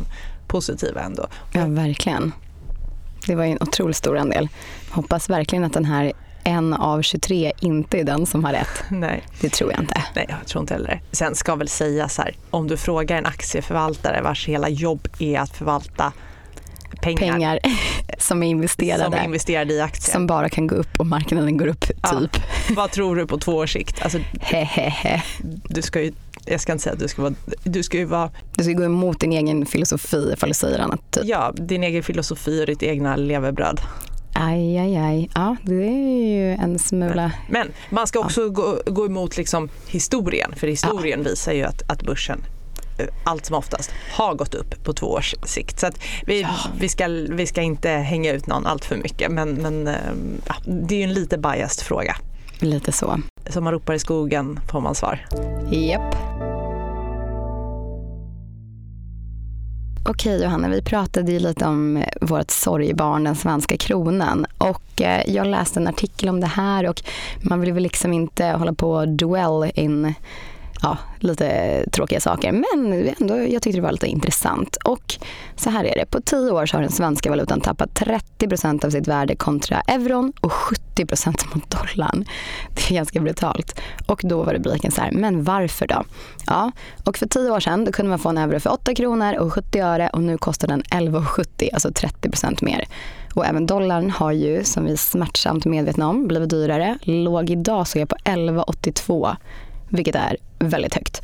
positiva 0.47 1.01
ändå. 1.01 1.27
Ja, 1.53 1.65
verkligen. 1.65 2.31
Det 3.27 3.35
var 3.35 3.43
ju 3.43 3.51
en 3.51 3.61
otroligt 3.61 3.95
stor 3.95 4.17
andel. 4.17 4.49
Hoppas 4.89 5.29
verkligen 5.29 5.63
att 5.63 5.73
den 5.73 5.85
här 5.85 6.13
en 6.43 6.73
av 6.73 7.01
23 7.01 7.51
inte 7.59 7.99
är 7.99 8.03
den 8.03 8.25
som 8.25 8.43
har 8.43 8.51
rätt. 8.51 8.83
Nej. 8.89 9.23
Det 9.41 9.49
tror 9.49 9.71
jag 9.71 9.79
inte. 9.79 10.03
Nej, 10.15 10.25
jag 10.29 10.47
tror 10.47 10.61
inte 10.61 10.73
heller 10.73 11.01
Sen 11.11 11.35
ska 11.35 11.55
väl 11.55 11.67
sägas 11.67 12.17
här, 12.17 12.35
om 12.49 12.67
du 12.67 12.77
frågar 12.77 13.17
en 13.17 13.25
aktieförvaltare 13.25 14.21
vars 14.21 14.47
hela 14.47 14.69
jobb 14.69 15.07
är 15.19 15.39
att 15.39 15.57
förvalta 15.57 16.13
pengar, 17.01 17.19
pengar 17.19 17.59
som 18.17 18.43
är 18.43 18.47
investerade. 18.47 19.03
Som 19.03 19.13
är 19.13 19.23
investerade 19.23 19.73
i 19.73 19.81
aktier. 19.81 20.13
Som 20.13 20.27
bara 20.27 20.49
kan 20.49 20.67
gå 20.67 20.75
upp 20.75 20.99
och 20.99 21.05
marknaden 21.05 21.57
går 21.57 21.67
upp, 21.67 21.81
typ. 21.81 21.97
Ja. 22.03 22.27
Vad 22.75 22.91
tror 22.91 23.15
du 23.15 23.27
på 23.27 23.37
två 23.37 23.55
års 23.55 23.73
sikt? 23.73 24.01
Alltså, 24.01 24.19
du 25.67 25.81
ska 25.81 26.01
ju 26.01 26.13
jag 26.45 26.61
ska 26.61 26.71
inte 26.71 26.83
säga 26.83 26.93
att 26.93 26.99
du 26.99 27.07
ska 27.07 27.21
vara... 27.21 27.33
Du 27.63 27.83
ska 27.83 27.97
ju 27.97 28.05
vara... 28.05 28.29
Du 28.55 28.63
ska 28.63 28.73
gå 28.73 28.83
emot 28.83 29.19
din 29.19 29.31
egen 29.31 29.65
filosofi 29.65 30.31
ifall 30.33 30.49
du 30.49 30.53
säger 30.53 30.79
annat. 30.79 31.11
Typ. 31.11 31.23
Ja, 31.25 31.53
din 31.55 31.83
egen 31.83 32.03
filosofi 32.03 32.61
och 32.61 32.65
ditt 32.65 32.83
egna 32.83 33.15
levebröd. 33.15 33.81
Aj, 34.43 34.77
aj, 34.77 34.97
aj. 34.97 35.29
Ja, 35.35 35.55
det 35.63 35.83
är 35.83 36.27
ju 36.27 36.51
en 36.51 36.79
smula... 36.79 37.31
Men 37.49 37.71
man 37.89 38.07
ska 38.07 38.19
också 38.19 38.41
ja. 38.41 38.47
gå, 38.47 38.81
gå 38.85 39.05
emot 39.05 39.37
liksom 39.37 39.69
historien, 39.87 40.53
för 40.55 40.67
historien 40.67 41.19
ja. 41.23 41.29
visar 41.29 41.51
ju 41.51 41.63
att, 41.63 41.81
att 41.87 42.03
börsen 42.03 42.43
eh, 42.99 43.05
allt 43.23 43.45
som 43.45 43.55
oftast 43.55 43.91
har 44.13 44.35
gått 44.35 44.53
upp 44.53 44.83
på 44.83 44.93
två 44.93 45.07
års 45.07 45.35
sikt. 45.43 45.79
Så 45.79 45.87
vi, 46.25 46.41
ja. 46.41 46.49
vi, 46.79 46.89
ska, 46.89 47.07
vi 47.29 47.47
ska 47.47 47.61
inte 47.61 47.89
hänga 47.89 48.31
ut 48.31 48.47
någon 48.47 48.65
allt 48.65 48.85
för 48.85 48.95
mycket 48.95 49.31
men, 49.31 49.53
men 49.53 49.87
eh, 49.87 49.95
det 50.65 50.95
är 50.95 50.99
ju 50.99 51.03
en 51.03 51.13
lite 51.13 51.37
biased 51.37 51.85
fråga. 51.85 52.15
Lite 52.59 52.91
så. 52.91 53.19
Som 53.49 53.63
man 53.63 53.73
ropar 53.73 53.93
i 53.93 53.99
skogen 53.99 54.59
får 54.71 54.81
man 54.81 54.95
svar. 54.95 55.25
Japp. 55.71 56.15
Okej 60.03 60.43
Johanna, 60.43 60.69
vi 60.69 60.81
pratade 60.81 61.31
ju 61.31 61.39
lite 61.39 61.65
om 61.65 61.97
eh, 61.97 62.03
vårt 62.21 62.51
sorgebarn, 62.51 63.23
den 63.23 63.35
svenska 63.35 63.77
kronan. 63.77 64.45
Och 64.57 65.01
eh, 65.01 65.31
jag 65.31 65.47
läste 65.47 65.79
en 65.79 65.87
artikel 65.87 66.29
om 66.29 66.39
det 66.39 66.47
här 66.47 66.89
och 66.89 67.01
man 67.41 67.61
vill 67.61 67.73
väl 67.73 67.83
liksom 67.83 68.13
inte 68.13 68.45
hålla 68.45 68.73
på 68.73 68.91
och 68.91 69.07
dwell 69.07 69.71
in 69.75 70.13
ja, 70.81 70.97
lite 71.19 71.85
tråkiga 71.91 72.19
saker. 72.19 72.51
Men 72.51 73.13
ändå, 73.19 73.37
jag 73.37 73.61
tyckte 73.61 73.77
det 73.77 73.81
var 73.81 73.91
lite 73.91 74.07
intressant. 74.07 74.75
Och 74.75 75.15
så 75.55 75.69
här 75.69 75.85
är 75.85 75.95
det. 75.95 76.05
På 76.05 76.21
tio 76.21 76.51
år 76.51 76.65
så 76.65 76.77
har 76.77 76.81
den 76.81 76.91
svenska 76.91 77.29
valutan 77.29 77.61
tappat 77.61 77.89
30% 78.39 78.85
av 78.85 78.89
sitt 78.89 79.07
värde 79.07 79.35
kontra 79.35 79.81
euron 79.81 80.33
och 80.41 80.51
70% 80.51 81.55
mot 81.55 81.69
dollarn. 81.69 82.25
Det 82.75 82.91
är 82.91 82.95
ganska 82.95 83.19
brutalt. 83.19 83.81
Och 84.05 84.21
då 84.23 84.43
var 84.43 84.53
rubriken 84.53 84.91
så 84.91 85.01
här, 85.01 85.11
men 85.11 85.43
varför 85.43 85.87
då? 85.87 86.03
Ja, 86.47 86.71
och 87.05 87.17
för 87.17 87.25
tio 87.25 87.51
år 87.51 87.59
sedan 87.59 87.85
då 87.85 87.91
kunde 87.91 88.09
man 88.09 88.19
få 88.19 88.29
en 88.29 88.37
euro 88.37 88.59
för 88.59 88.73
8 88.73 88.95
kronor 88.95 89.37
och 89.37 89.53
70 89.53 89.79
öre 89.79 90.09
och 90.13 90.21
nu 90.21 90.37
kostar 90.37 90.67
den 90.67 90.83
11,70, 90.83 91.69
alltså 91.73 91.89
30% 91.89 92.65
mer. 92.65 92.85
Och 93.33 93.45
även 93.45 93.65
dollarn 93.65 94.09
har 94.09 94.31
ju, 94.31 94.63
som 94.63 94.85
vi 94.85 94.91
är 94.91 94.97
smärtsamt 94.97 95.65
medvetna 95.65 96.09
om, 96.09 96.27
blivit 96.27 96.49
dyrare. 96.49 96.97
Låg 97.01 97.49
idag 97.49 97.87
så 97.87 97.97
är 97.97 98.01
jag 98.01 98.09
på 98.09 98.15
11,82 98.15 99.35
vilket 99.91 100.15
är 100.15 100.37
väldigt 100.59 100.95
högt. 100.95 101.21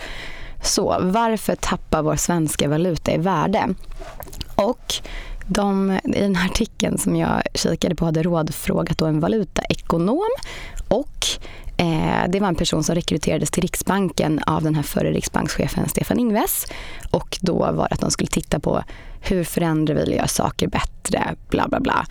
Så 0.64 0.98
varför 1.02 1.56
tappar 1.56 2.02
vår 2.02 2.16
svenska 2.16 2.70
valuta 2.70 3.12
i 3.12 3.18
värde? 3.18 3.68
Och 4.56 4.94
de, 5.48 6.00
i 6.04 6.22
den 6.22 6.36
här 6.36 6.50
artikeln 6.50 6.98
som 6.98 7.16
jag 7.16 7.42
kikade 7.54 7.96
på 7.96 8.06
hade 8.06 8.24
rådfrågat 8.24 9.02
en 9.02 9.20
valutaekonom 9.20 10.30
och 10.88 11.28
eh, 11.78 12.30
det 12.30 12.40
var 12.40 12.48
en 12.48 12.56
person 12.56 12.84
som 12.84 12.96
rekryterades 12.96 13.52
till 13.52 13.62
Riksbanken 13.62 14.40
av 14.44 14.64
den 14.64 14.76
här 14.76 14.84
förre 14.84 15.12
riksbankschefen 15.12 15.90
Stefan 15.90 16.20
Ingves. 16.20 16.66
Och 17.12 17.38
då 17.42 17.58
var 17.58 17.88
det 17.90 17.94
att 17.94 18.00
de 18.00 18.12
skulle 18.12 18.30
titta 18.30 18.60
på 18.60 18.84
hur 19.22 19.44
förändrar 19.44 19.96
vi 19.96 20.02
eller 20.02 20.18
gör 20.18 20.28
saker 20.28 20.68
bättre, 20.68 21.36
bla 21.50 21.68
bla 21.68 21.80
bla. 21.80 22.06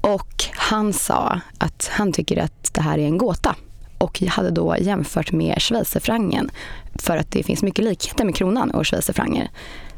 Och 0.00 0.44
han 0.52 0.92
sa 0.92 1.40
att 1.58 1.90
han 1.92 2.12
tycker 2.12 2.42
att 2.42 2.74
det 2.74 2.80
här 2.80 2.98
är 2.98 3.06
en 3.06 3.18
gåta 3.18 3.56
och 4.00 4.20
hade 4.20 4.50
då 4.50 4.76
jämfört 4.80 5.32
med 5.32 5.62
schweizerfrancen 5.62 6.50
för 6.94 7.16
att 7.16 7.30
det 7.30 7.42
finns 7.42 7.62
mycket 7.62 7.84
likheter 7.84 8.24
med 8.24 8.34
kronan 8.34 8.70
och 8.70 8.86
schweizerfrancen. 8.86 9.48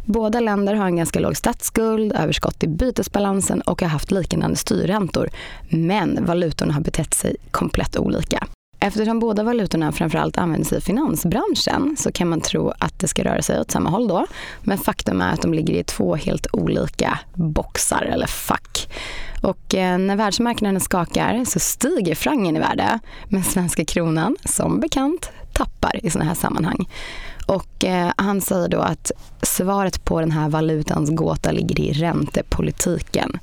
Båda 0.05 0.41
länder 0.41 0.75
har 0.75 0.87
en 0.87 0.97
ganska 0.97 1.21
låg 1.21 1.37
statsskuld, 1.37 2.13
överskott 2.13 2.63
i 2.65 2.69
bytesbalansen 2.69 3.61
och 3.61 3.83
har 3.83 3.89
haft 3.89 4.11
liknande 4.11 4.57
styrräntor. 4.57 5.31
Men 5.69 6.25
valutorna 6.25 6.75
har 6.75 6.81
betett 6.81 7.15
sig 7.15 7.37
komplett 7.51 7.97
olika. 7.97 8.47
Eftersom 8.81 9.21
båda 9.21 9.43
valutorna 9.43 9.93
framförallt 9.93 10.39
används 10.39 10.73
i 10.73 10.81
finansbranschen 10.81 11.97
så 11.99 12.13
kan 12.13 12.29
man 12.29 12.41
tro 12.41 12.73
att 12.79 12.99
det 12.99 13.09
ska 13.09 13.25
röra 13.25 13.43
sig 13.43 13.61
åt 13.61 13.71
samma 13.71 13.91
håll 13.91 14.09
då. 14.09 14.27
Men 14.61 14.79
faktum 14.79 15.21
är 15.21 15.33
att 15.33 15.43
de 15.43 15.55
ligger 15.55 15.75
i 15.75 15.85
två 15.85 16.15
helt 16.15 16.47
olika 16.53 17.19
boxar 17.35 18.03
eller 18.03 18.27
fack. 18.27 18.89
Och 19.43 19.75
eh, 19.75 19.99
när 19.99 20.17
världsmarknaden 20.17 20.81
skakar 20.81 21.45
så 21.45 21.59
stiger 21.59 22.15
francen 22.15 22.57
i 22.57 22.61
värde, 22.61 22.99
men 23.29 23.45
svenska 23.45 23.85
kronan, 23.85 24.37
som 24.45 24.81
bekant, 24.81 25.31
tappar 25.53 26.07
i 26.07 26.11
sådana 26.11 26.29
här 26.29 26.35
sammanhang. 26.35 26.89
Och 27.47 27.85
eh, 27.85 28.13
han 28.17 28.41
säger 28.41 28.69
då 28.69 28.81
att 28.81 29.13
svaret 29.43 30.05
på 30.05 30.21
den 30.21 30.31
här 30.31 30.49
valutans 30.49 31.11
gåta 31.11 31.53
ligger 31.53 31.81
i 31.81 31.93
räntepolitiken. 31.93 33.39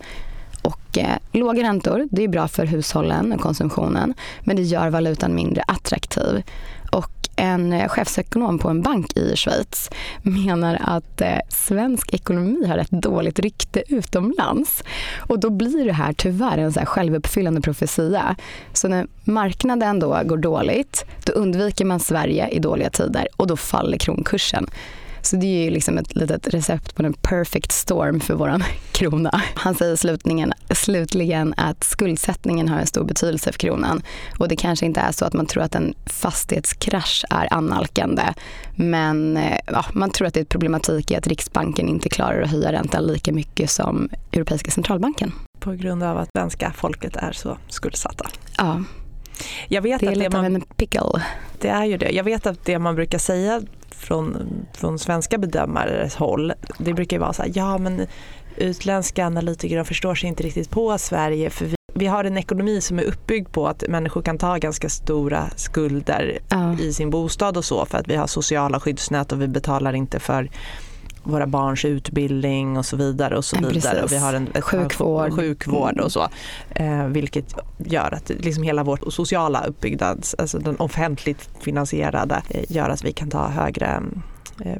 Och 0.62 0.98
eh, 0.98 1.18
låga 1.32 1.64
räntor, 1.64 2.08
det 2.12 2.24
är 2.24 2.28
bra 2.28 2.48
för 2.48 2.66
hushållen 2.66 3.34
och 3.34 3.42
konsumtionen, 3.42 4.14
men 4.42 4.56
det 4.56 4.62
gör 4.62 4.90
valutan 4.90 5.36
mindre 5.36 5.64
attraktiv. 5.68 6.44
Och 6.91 7.12
en 7.36 7.73
eh, 7.73 7.88
chefsekonom 7.88 8.60
på 8.60 8.69
en 8.69 8.82
bank 8.82 9.17
i 9.17 9.36
Schweiz 9.36 9.89
menar 10.21 10.78
att 10.82 11.21
eh, 11.21 11.38
svensk 11.49 12.13
ekonomi 12.13 12.65
har 12.67 12.78
ett 12.78 12.91
dåligt 12.91 13.39
rykte 13.39 13.84
utomlands. 13.88 14.84
Och 15.17 15.39
då 15.39 15.49
blir 15.49 15.86
det 15.86 15.93
här 15.93 16.13
tyvärr 16.13 16.58
en 16.58 16.73
så 16.73 16.80
här 16.80 16.86
självuppfyllande 16.86 17.62
profetia. 17.62 18.36
Så 18.73 18.88
när 18.88 19.08
marknaden 19.23 19.99
då 19.99 20.21
går 20.25 20.38
dåligt, 20.38 21.06
då 21.25 21.34
undviker 21.34 21.86
man 21.86 21.99
Sverige 21.99 22.47
i 22.47 22.60
dåliga 22.60 22.89
tider 22.89 23.28
och 23.38 23.47
då 23.47 23.58
faller 23.58 23.97
kronkursen. 23.97 24.67
Så 25.22 25.36
det 25.36 25.46
är 25.46 25.64
ju 25.64 25.70
liksom 25.70 25.98
ett 25.98 26.16
litet 26.16 26.48
recept 26.48 26.96
på 26.96 27.04
en 27.04 27.14
perfect 27.14 27.72
storm 27.72 28.20
för 28.20 28.34
vår 28.34 28.64
krona. 28.92 29.42
Han 29.56 29.76
säger 29.76 29.96
slutligen, 29.96 30.54
slutligen 30.72 31.54
att 31.58 31.84
skuldsättningen 31.84 32.70
har 32.70 32.80
en 32.80 32.88
stor 32.88 33.04
betydelse 33.04 33.52
för 33.52 33.60
kronan. 33.60 34.02
Och 34.40 34.48
det 34.48 34.56
kanske 34.56 34.86
inte 34.86 35.00
är 35.00 35.12
så 35.12 35.26
att 35.26 35.34
man 35.34 35.46
tror 35.46 35.64
att 35.64 35.76
en 35.76 35.94
fastighetskrasch 36.06 37.26
är 37.30 37.54
annalkande. 37.54 38.24
Men 38.76 39.38
eh, 39.38 39.58
ja, 39.66 39.86
man 39.94 40.10
tror 40.10 40.28
att 40.28 40.34
det 40.34 40.40
är 40.40 40.42
ett 40.42 40.50
problematik 40.50 41.12
i 41.12 41.16
att 41.16 41.28
Riksbanken 41.28 41.90
inte 41.90 42.10
klarar 42.10 42.42
att 42.42 42.52
höja 42.52 42.72
räntan 42.72 43.04
lika 43.04 43.34
mycket 43.34 43.70
som 43.70 44.10
Europeiska 44.32 44.72
centralbanken. 44.72 45.32
På 45.60 45.72
grund 45.72 46.04
av 46.04 46.18
att 46.18 46.30
svenska 46.38 46.74
folket 46.76 47.16
är 47.16 47.32
så 47.32 47.58
skuldsatta. 47.68 48.30
Ja. 48.58 48.84
Jag 49.68 49.82
vet 49.82 50.00
det 50.00 50.06
är 50.06 50.12
att 50.12 50.18
lite 50.18 50.30
det 50.30 50.38
man, 50.38 50.46
av 50.46 50.56
en 50.56 50.62
pickle. 50.62 51.22
Det 51.60 51.68
är 51.68 51.86
ju 51.86 51.98
det. 51.98 52.10
Jag 52.10 52.24
vet 52.24 52.46
att 52.46 52.66
det 52.66 52.80
man 52.80 52.96
brukar 52.96 53.18
säga 53.18 53.62
från, 54.00 54.38
från 54.74 55.00
svenska 55.00 55.38
bedömares 55.38 56.16
håll, 56.16 56.54
det 56.78 56.94
brukar 56.94 57.18
ju 57.18 57.22
vara 57.22 57.34
så 57.34 57.42
här, 57.42 57.52
ja 57.56 57.78
men 57.78 58.08
utländska 58.58 59.26
analytiker 59.26 59.84
förstår 59.84 60.16
sig 60.16 60.30
inte 60.30 60.44
riktigt 60.44 60.70
på 60.70 60.98
Sverige 60.98 61.50
för 61.50 61.66
vi, 61.66 61.76
vi 61.94 62.08
har 62.08 62.24
en 62.24 62.38
ekonomi 62.38 62.82
som 62.82 63.00
är 63.00 63.04
uppbyggd 63.04 63.52
på 63.52 63.68
att 63.68 63.84
människor 63.88 64.22
kan 64.22 64.38
ta 64.38 64.58
ganska 64.58 64.90
stora 64.90 65.50
skulder 65.56 66.40
Ja. 66.50 66.80
i 66.80 66.94
sin 66.94 67.10
bostad 67.10 67.58
och 67.58 67.66
så 67.66 67.86
för 67.86 67.98
att 67.98 68.08
vi 68.08 68.16
har 68.16 68.28
sociala 68.28 68.80
skyddsnät 68.80 69.32
och 69.32 69.42
vi 69.42 69.48
betalar 69.48 69.94
inte 69.94 70.20
för 70.20 70.50
våra 71.30 71.48
barns 71.48 71.86
utbildning 71.86 72.78
och 72.78 72.86
så 72.86 72.96
vidare 72.98 73.38
och 73.38 73.46
så 73.46 73.56
vidare. 73.56 73.74
precis. 73.74 74.04
Och 74.04 74.12
vi 74.12 74.18
har 74.18 74.34
en 74.34 74.62
Sjukvård. 74.62 75.34
sjukvård 75.36 76.00
och 76.00 76.12
så. 76.12 76.28
Eh, 76.70 77.06
vilket 77.06 77.56
gör 77.78 78.13
att 78.13 78.30
liksom 78.30 78.63
hela 78.63 78.84
vår 78.84 79.00
sociala 79.10 79.65
uppbyggnad, 79.65 80.26
alltså 80.38 80.60
den 80.60 80.76
offentligt 80.76 81.50
finansierade, 81.62 82.42
eh, 82.50 82.72
gör 82.72 82.89
att 82.89 83.04
vi 83.04 83.12
kan 83.12 83.30
ta 83.30 83.48
högre 83.48 84.02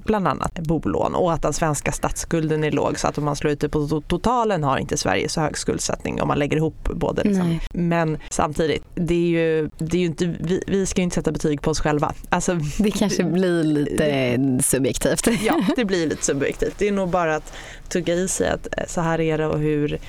bland 0.05 0.27
annat 0.27 0.60
bolån 0.60 1.15
och 1.15 1.34
att 1.34 1.41
den 1.41 1.53
svenska 1.53 1.91
statsskulden 1.91 2.63
är 2.63 2.71
låg 2.71 2.99
så 2.99 3.08
att 3.08 3.17
om 3.17 3.25
man 3.25 3.36
slår 3.36 3.53
ut 3.53 3.60
det 3.60 3.69
på 3.69 3.79
to- 3.79 4.03
totalen 4.08 4.63
har 4.63 4.77
inte 4.77 4.97
Sverige 4.97 5.29
så 5.29 5.41
hög 5.41 5.58
skuldsättning 5.58 6.21
om 6.21 6.27
man 6.27 6.39
lägger 6.39 6.58
ihop 6.58 6.89
både. 6.95 7.23
Liksom. 7.23 7.60
Men 7.73 8.17
samtidigt, 8.29 8.84
det 8.95 9.13
är 9.13 9.27
ju, 9.29 9.69
det 9.77 9.97
är 9.97 10.01
ju 10.01 10.05
inte, 10.05 10.25
vi, 10.39 10.63
vi 10.67 10.86
ska 10.86 11.01
ju 11.01 11.03
inte 11.03 11.15
sätta 11.15 11.32
betyg 11.32 11.62
på 11.62 11.71
oss 11.71 11.79
själva. 11.79 12.13
Alltså, 12.29 12.60
Det 12.79 12.91
kanske 12.91 13.23
blir 13.34 13.63
lite 13.63 14.38
subjektivt. 14.63 15.27
ja, 15.41 15.62
det 15.75 15.86
blir 15.86 16.08
lite 16.08 16.25
subjektivt. 16.25 16.75
Det 16.77 16.88
är 16.88 16.91
nog 16.91 17.10
bara 17.10 17.36
att 17.36 17.53
tugga 17.89 18.13
i 18.13 18.27
sig 18.27 18.49
att 18.49 18.67
eh, 18.77 18.84
så 18.88 19.01
här 19.01 19.19
är 19.21 19.38
det 19.38 19.45
och 19.47 19.60
hur, 19.60 19.99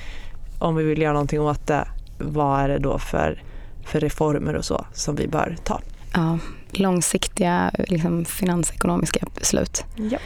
om 0.59 0.75
vi 0.75 0.83
vill 0.83 1.01
göra 1.01 1.13
någonting 1.13 1.41
åt 1.41 1.67
det, 1.67 1.87
vad 2.19 2.59
är 2.61 2.67
det 2.69 2.79
då 2.79 2.99
för, 2.99 3.43
för 3.85 3.99
reformer 3.99 4.53
och 4.55 4.65
så 4.65 4.85
som 4.93 5.15
vi 5.15 5.27
bör 5.27 5.55
ta. 5.63 5.81
Ja, 6.13 6.37
långsiktiga 6.79 7.71
liksom, 7.87 8.25
finansekonomiska 8.25 9.27
beslut. 9.39 9.85
Ja. 9.95 10.19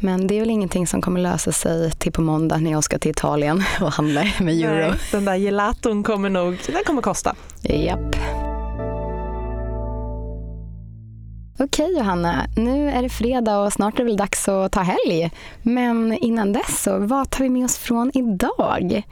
Men 0.00 0.26
det 0.26 0.34
är 0.34 0.40
väl 0.40 0.50
ingenting 0.50 0.86
som 0.86 1.02
kommer 1.02 1.20
lösa 1.20 1.52
sig 1.52 1.90
till 1.90 2.12
på 2.12 2.22
måndag 2.22 2.56
när 2.56 2.70
jag 2.70 2.84
ska 2.84 2.98
till 2.98 3.10
Italien 3.10 3.62
och 3.80 3.92
handla 3.92 4.24
med 4.40 4.54
euro. 4.54 4.88
Nej, 4.90 4.98
den 5.12 5.24
där 5.24 5.34
gelaton 5.34 6.02
kommer 6.02 6.30
nog, 6.30 6.58
den 6.66 6.84
kommer 6.86 7.02
kosta. 7.02 7.34
Japp. 7.62 8.16
Okej 11.58 11.98
Johanna, 11.98 12.46
nu 12.56 12.90
är 12.90 13.02
det 13.02 13.08
fredag 13.08 13.58
och 13.58 13.72
snart 13.72 13.94
är 13.94 13.98
det 13.98 14.04
väl 14.04 14.16
dags 14.16 14.48
att 14.48 14.72
ta 14.72 14.80
helg. 14.80 15.30
Men 15.62 16.12
innan 16.12 16.52
dess, 16.52 16.82
så, 16.82 16.98
vad 16.98 17.30
tar 17.30 17.44
vi 17.44 17.50
med 17.50 17.64
oss 17.64 17.76
från 17.76 18.10
idag? 18.14 19.02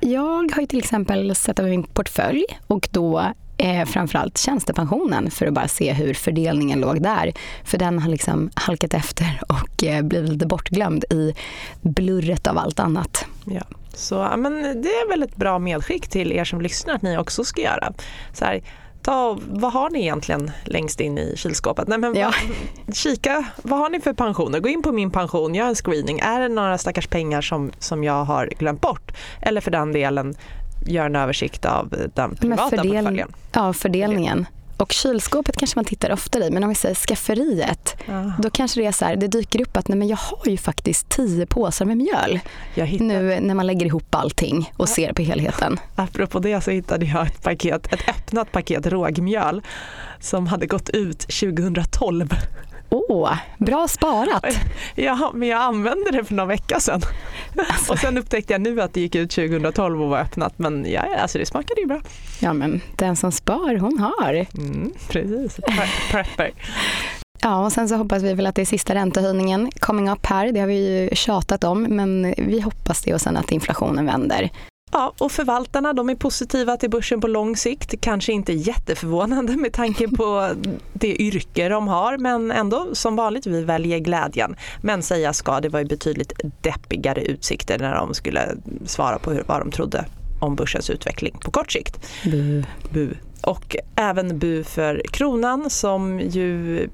Jag 0.00 0.52
har 0.54 0.60
ju 0.60 0.66
till 0.66 0.78
exempel 0.78 1.34
sett 1.34 1.58
över 1.58 1.70
min 1.70 1.82
portfölj 1.82 2.44
och 2.66 2.88
då 2.92 3.32
eh, 3.58 3.84
framförallt 3.84 4.38
tjänstepensionen 4.38 5.30
för 5.30 5.46
att 5.46 5.52
bara 5.54 5.68
se 5.68 5.92
hur 5.92 6.14
fördelningen 6.14 6.80
låg 6.80 7.02
där. 7.02 7.32
För 7.64 7.78
den 7.78 7.98
har 7.98 8.10
liksom 8.10 8.50
halkat 8.54 8.94
efter 8.94 9.40
och 9.48 9.84
eh, 9.84 10.02
blivit 10.02 10.30
lite 10.30 10.46
bortglömd 10.46 11.04
i 11.10 11.34
blurret 11.82 12.46
av 12.46 12.58
allt 12.58 12.80
annat. 12.80 13.24
Ja. 13.44 13.62
Så 13.94 14.28
men 14.36 14.52
det 14.82 14.88
är 14.88 15.08
väl 15.08 15.22
ett 15.22 15.36
bra 15.36 15.58
medskick 15.58 16.08
till 16.08 16.32
er 16.32 16.44
som 16.44 16.60
lyssnar 16.60 16.94
att 16.94 17.02
ni 17.02 17.18
också 17.18 17.44
ska 17.44 17.60
göra. 17.62 17.92
Så 18.32 18.44
här, 18.44 18.62
ta, 19.02 19.38
vad 19.48 19.72
har 19.72 19.90
ni 19.90 20.00
egentligen 20.00 20.50
längst 20.64 21.00
in 21.00 21.18
i 21.18 21.34
kylskåpet? 21.36 21.88
Nej, 21.88 21.98
men 21.98 22.14
Ja. 22.14 22.32
kika, 22.94 23.44
vad 23.62 23.78
har 23.78 23.90
ni 23.90 24.00
för 24.00 24.12
pensioner? 24.12 24.60
Gå 24.60 24.68
in 24.68 24.82
på 24.82 24.92
min 24.92 25.10
pension, 25.10 25.54
gör 25.54 25.66
en 25.68 25.74
screening. 25.74 26.18
Är 26.18 26.40
det 26.40 26.48
några 26.48 26.78
stackars 26.78 27.06
pengar 27.06 27.40
som, 27.40 27.70
som 27.78 28.04
jag 28.04 28.24
har 28.24 28.46
glömt 28.58 28.80
bort? 28.80 29.12
Eller 29.42 29.60
för 29.60 29.70
den 29.70 29.92
delen, 29.92 30.34
gör 30.88 31.06
en 31.06 31.16
översikt 31.16 31.64
av 31.64 31.94
den 32.14 32.36
privata 32.36 32.76
fördel- 32.76 32.92
portföljen. 32.94 33.32
Ja, 33.52 33.72
fördelningen. 33.72 34.46
Och 34.76 34.92
kylskåpet 34.92 35.56
kanske 35.56 35.78
man 35.78 35.84
tittar 35.84 36.12
oftare 36.12 36.44
i, 36.44 36.50
men 36.50 36.62
om 36.62 36.68
vi 36.68 36.74
säger 36.74 36.94
skafferiet, 36.94 37.96
Ja, 38.06 38.32
då 38.38 38.50
kanske 38.50 38.80
det 38.80 38.86
är 38.86 38.92
så 38.92 39.04
här, 39.04 39.16
det 39.16 39.28
dyker 39.28 39.60
upp 39.60 39.76
att 39.76 39.88
nej, 39.88 39.98
men 39.98 40.08
jag 40.08 40.16
har 40.16 40.46
ju 40.46 40.56
faktiskt 40.56 41.08
tio 41.08 41.46
påsar 41.46 41.84
med 41.84 41.96
mjöl 41.96 42.40
nu 43.00 43.38
när 43.40 43.54
man 43.54 43.66
lägger 43.66 43.86
ihop 43.86 44.14
allting 44.14 44.72
och 44.76 44.88
ser 44.88 45.12
på 45.12 45.22
helheten. 45.22 45.80
Apropå 45.96 46.38
det 46.38 46.60
så 46.60 46.70
hittade 46.70 47.06
jag 47.06 47.26
ett 47.26 47.42
paket, 47.42 47.92
ett 47.92 48.08
öppnat 48.08 48.52
paket 48.52 48.86
rågmjöl 48.86 49.62
som 50.20 50.46
hade 50.46 50.66
gått 50.66 50.90
ut 50.90 51.18
2012. 51.20 52.28
Åh, 52.90 53.32
bra 53.58 53.88
sparat! 53.88 54.44
Ja, 54.94 55.30
men 55.34 55.48
jag 55.48 55.60
använde 55.60 56.10
det 56.10 56.24
för 56.24 56.34
några 56.34 56.46
veckor 56.48 56.78
sedan. 56.78 57.00
Alltså, 57.58 57.92
Och 57.92 57.98
sen 57.98 58.18
upptäckte 58.18 58.52
jag 58.54 58.60
nu 58.60 58.80
att 58.80 58.92
det 58.94 59.00
gick 59.00 59.14
ut 59.14 59.30
2012 59.30 60.02
och 60.02 60.08
var 60.08 60.18
öppnat. 60.18 60.58
Men 60.58 60.86
ja, 60.90 61.04
alltså 61.22 61.38
det 61.38 61.46
smakade 61.46 61.80
ju 61.80 61.86
bra. 61.86 62.00
ja, 62.40 62.52
men 62.52 62.80
den 62.96 63.16
som 63.16 63.32
spar, 63.32 63.76
hon 63.76 63.98
har. 63.98 64.46
Mm, 64.58 64.92
precis, 65.08 65.58
Pre- 65.58 66.10
prepper. 66.10 66.50
Ja, 67.42 67.64
och 67.64 67.72
sen 67.72 67.88
så 67.88 67.96
hoppas 67.96 68.22
vi 68.22 68.34
väl 68.34 68.46
att 68.46 68.54
det 68.54 68.62
är 68.62 68.66
sista 68.66 68.94
räntehöjningen 68.94 69.70
coming 69.80 70.10
up 70.10 70.26
här. 70.26 70.52
Det 70.52 70.60
har 70.60 70.66
vi 70.66 71.00
ju 71.02 71.08
tjatat 71.16 71.64
om, 71.64 71.82
men 71.82 72.34
vi 72.38 72.60
hoppas 72.60 73.02
det 73.02 73.14
och 73.14 73.20
sen 73.20 73.36
att 73.36 73.52
inflationen 73.52 74.06
vänder. 74.06 74.50
Ja, 74.92 75.12
och 75.18 75.32
förvaltarna 75.32 75.92
de 75.92 76.10
är 76.10 76.14
positiva 76.14 76.76
till 76.76 76.90
börsen 76.90 77.20
på 77.20 77.26
lång 77.26 77.56
sikt. 77.56 77.94
Kanske 78.00 78.32
inte 78.32 78.52
jätteförvånande 78.52 79.56
med 79.56 79.72
tanke 79.72 80.08
på 80.08 80.50
det 80.92 81.22
yrke 81.22 81.68
de 81.68 81.88
har, 81.88 82.18
men 82.18 82.50
ändå 82.50 82.88
som 82.92 83.16
vanligt, 83.16 83.46
vi 83.46 83.64
väljer 83.64 83.98
glädjen. 83.98 84.56
Men 84.82 85.02
säga 85.02 85.32
ska, 85.32 85.60
det 85.60 85.68
var 85.68 85.78
ju 85.78 85.86
betydligt 85.86 86.32
deppigare 86.60 87.22
utsikter 87.22 87.78
när 87.78 87.94
de 87.94 88.14
skulle 88.14 88.54
svara 88.86 89.18
på 89.18 89.30
hur, 89.32 89.44
vad 89.46 89.60
de 89.60 89.70
trodde 89.70 90.04
om 90.40 90.56
börsens 90.56 90.90
utveckling 90.90 91.38
på 91.40 91.50
kort 91.50 91.72
sikt. 91.72 92.06
Bu. 92.24 92.64
bu. 92.90 93.14
Och 93.42 93.76
även 93.96 94.38
bu 94.38 94.64
för 94.64 95.02
kronan 95.10 95.70
som 95.70 96.20
ju 96.20 96.88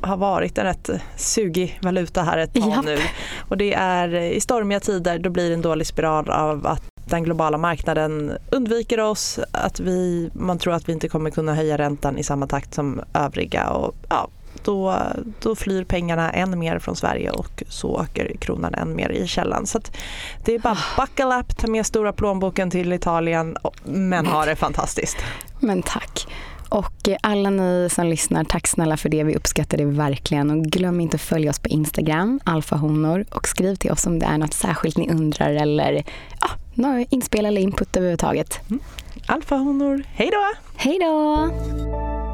har 0.00 0.16
varit 0.16 0.58
en 0.58 0.64
rätt 0.64 0.90
sugig 1.16 1.78
valuta 1.82 2.22
här 2.22 2.38
ett 2.38 2.54
tag 2.54 2.70
Japp. 2.70 2.84
nu. 2.84 2.98
Och 3.48 3.56
det 3.56 3.74
är 3.74 4.14
i 4.14 4.40
stormiga 4.40 4.80
tider 4.80 5.18
då 5.18 5.30
blir 5.30 5.48
det 5.48 5.54
en 5.54 5.62
dålig 5.62 5.86
spiral 5.86 6.30
av 6.30 6.66
att 6.66 6.82
den 7.10 7.24
globala 7.24 7.58
marknaden 7.58 8.38
undviker 8.50 9.00
oss, 9.00 9.38
att 9.52 9.80
vi, 9.80 10.30
man 10.32 10.58
tror 10.58 10.74
att 10.74 10.88
vi 10.88 10.92
inte 10.92 11.08
kommer 11.08 11.30
kunna 11.30 11.54
höja 11.54 11.78
räntan 11.78 12.18
i 12.18 12.22
samma 12.22 12.46
takt 12.46 12.74
som 12.74 13.00
övriga 13.14 13.70
och 13.70 13.94
ja, 14.08 14.28
då, 14.64 15.02
då 15.42 15.54
flyr 15.54 15.84
pengarna 15.84 16.30
än 16.30 16.58
mer 16.58 16.78
från 16.78 16.96
Sverige 16.96 17.30
och 17.30 17.62
så 17.68 18.00
ökar 18.02 18.36
kronan 18.40 18.74
än 18.74 18.96
mer 18.96 19.08
i 19.08 19.26
källan. 19.26 19.66
Så 19.66 19.78
att 19.78 19.96
det 20.44 20.54
är 20.54 20.58
bara 20.58 20.78
buckle 20.96 21.40
up, 21.40 21.56
ta 21.58 21.66
med 21.66 21.86
stora 21.86 22.12
plånboken 22.12 22.70
till 22.70 22.92
Italien 22.92 23.56
men 23.84 24.26
ha 24.26 24.44
det 24.44 24.56
fantastiskt. 24.56 25.16
Men 25.60 25.82
tack. 25.82 26.26
Och 26.68 27.08
alla 27.22 27.50
ni 27.50 27.88
som 27.90 28.06
lyssnar, 28.06 28.44
tack 28.44 28.66
snälla 28.66 28.96
för 28.96 29.08
det. 29.08 29.24
Vi 29.24 29.36
uppskattar 29.36 29.78
det 29.78 29.84
verkligen. 29.84 30.50
Och 30.50 30.64
glöm 30.64 31.00
inte 31.00 31.14
att 31.14 31.20
följa 31.20 31.50
oss 31.50 31.58
på 31.58 31.68
Instagram, 31.68 32.40
alfahonor. 32.44 33.24
Och 33.30 33.48
skriv 33.48 33.74
till 33.76 33.90
oss 33.90 34.06
om 34.06 34.18
det 34.18 34.26
är 34.26 34.38
något 34.38 34.54
särskilt 34.54 34.96
ni 34.96 35.10
undrar 35.10 35.50
eller 35.50 36.04
ja, 36.40 36.48
några 36.74 37.04
inspel 37.10 37.46
eller 37.46 37.60
input 37.60 37.96
överhuvudtaget. 37.96 38.60
Alfa 39.26 39.56
honor, 39.56 40.02
hej 40.14 40.30
då! 40.32 40.58
Hej 40.76 40.98
då! 40.98 42.27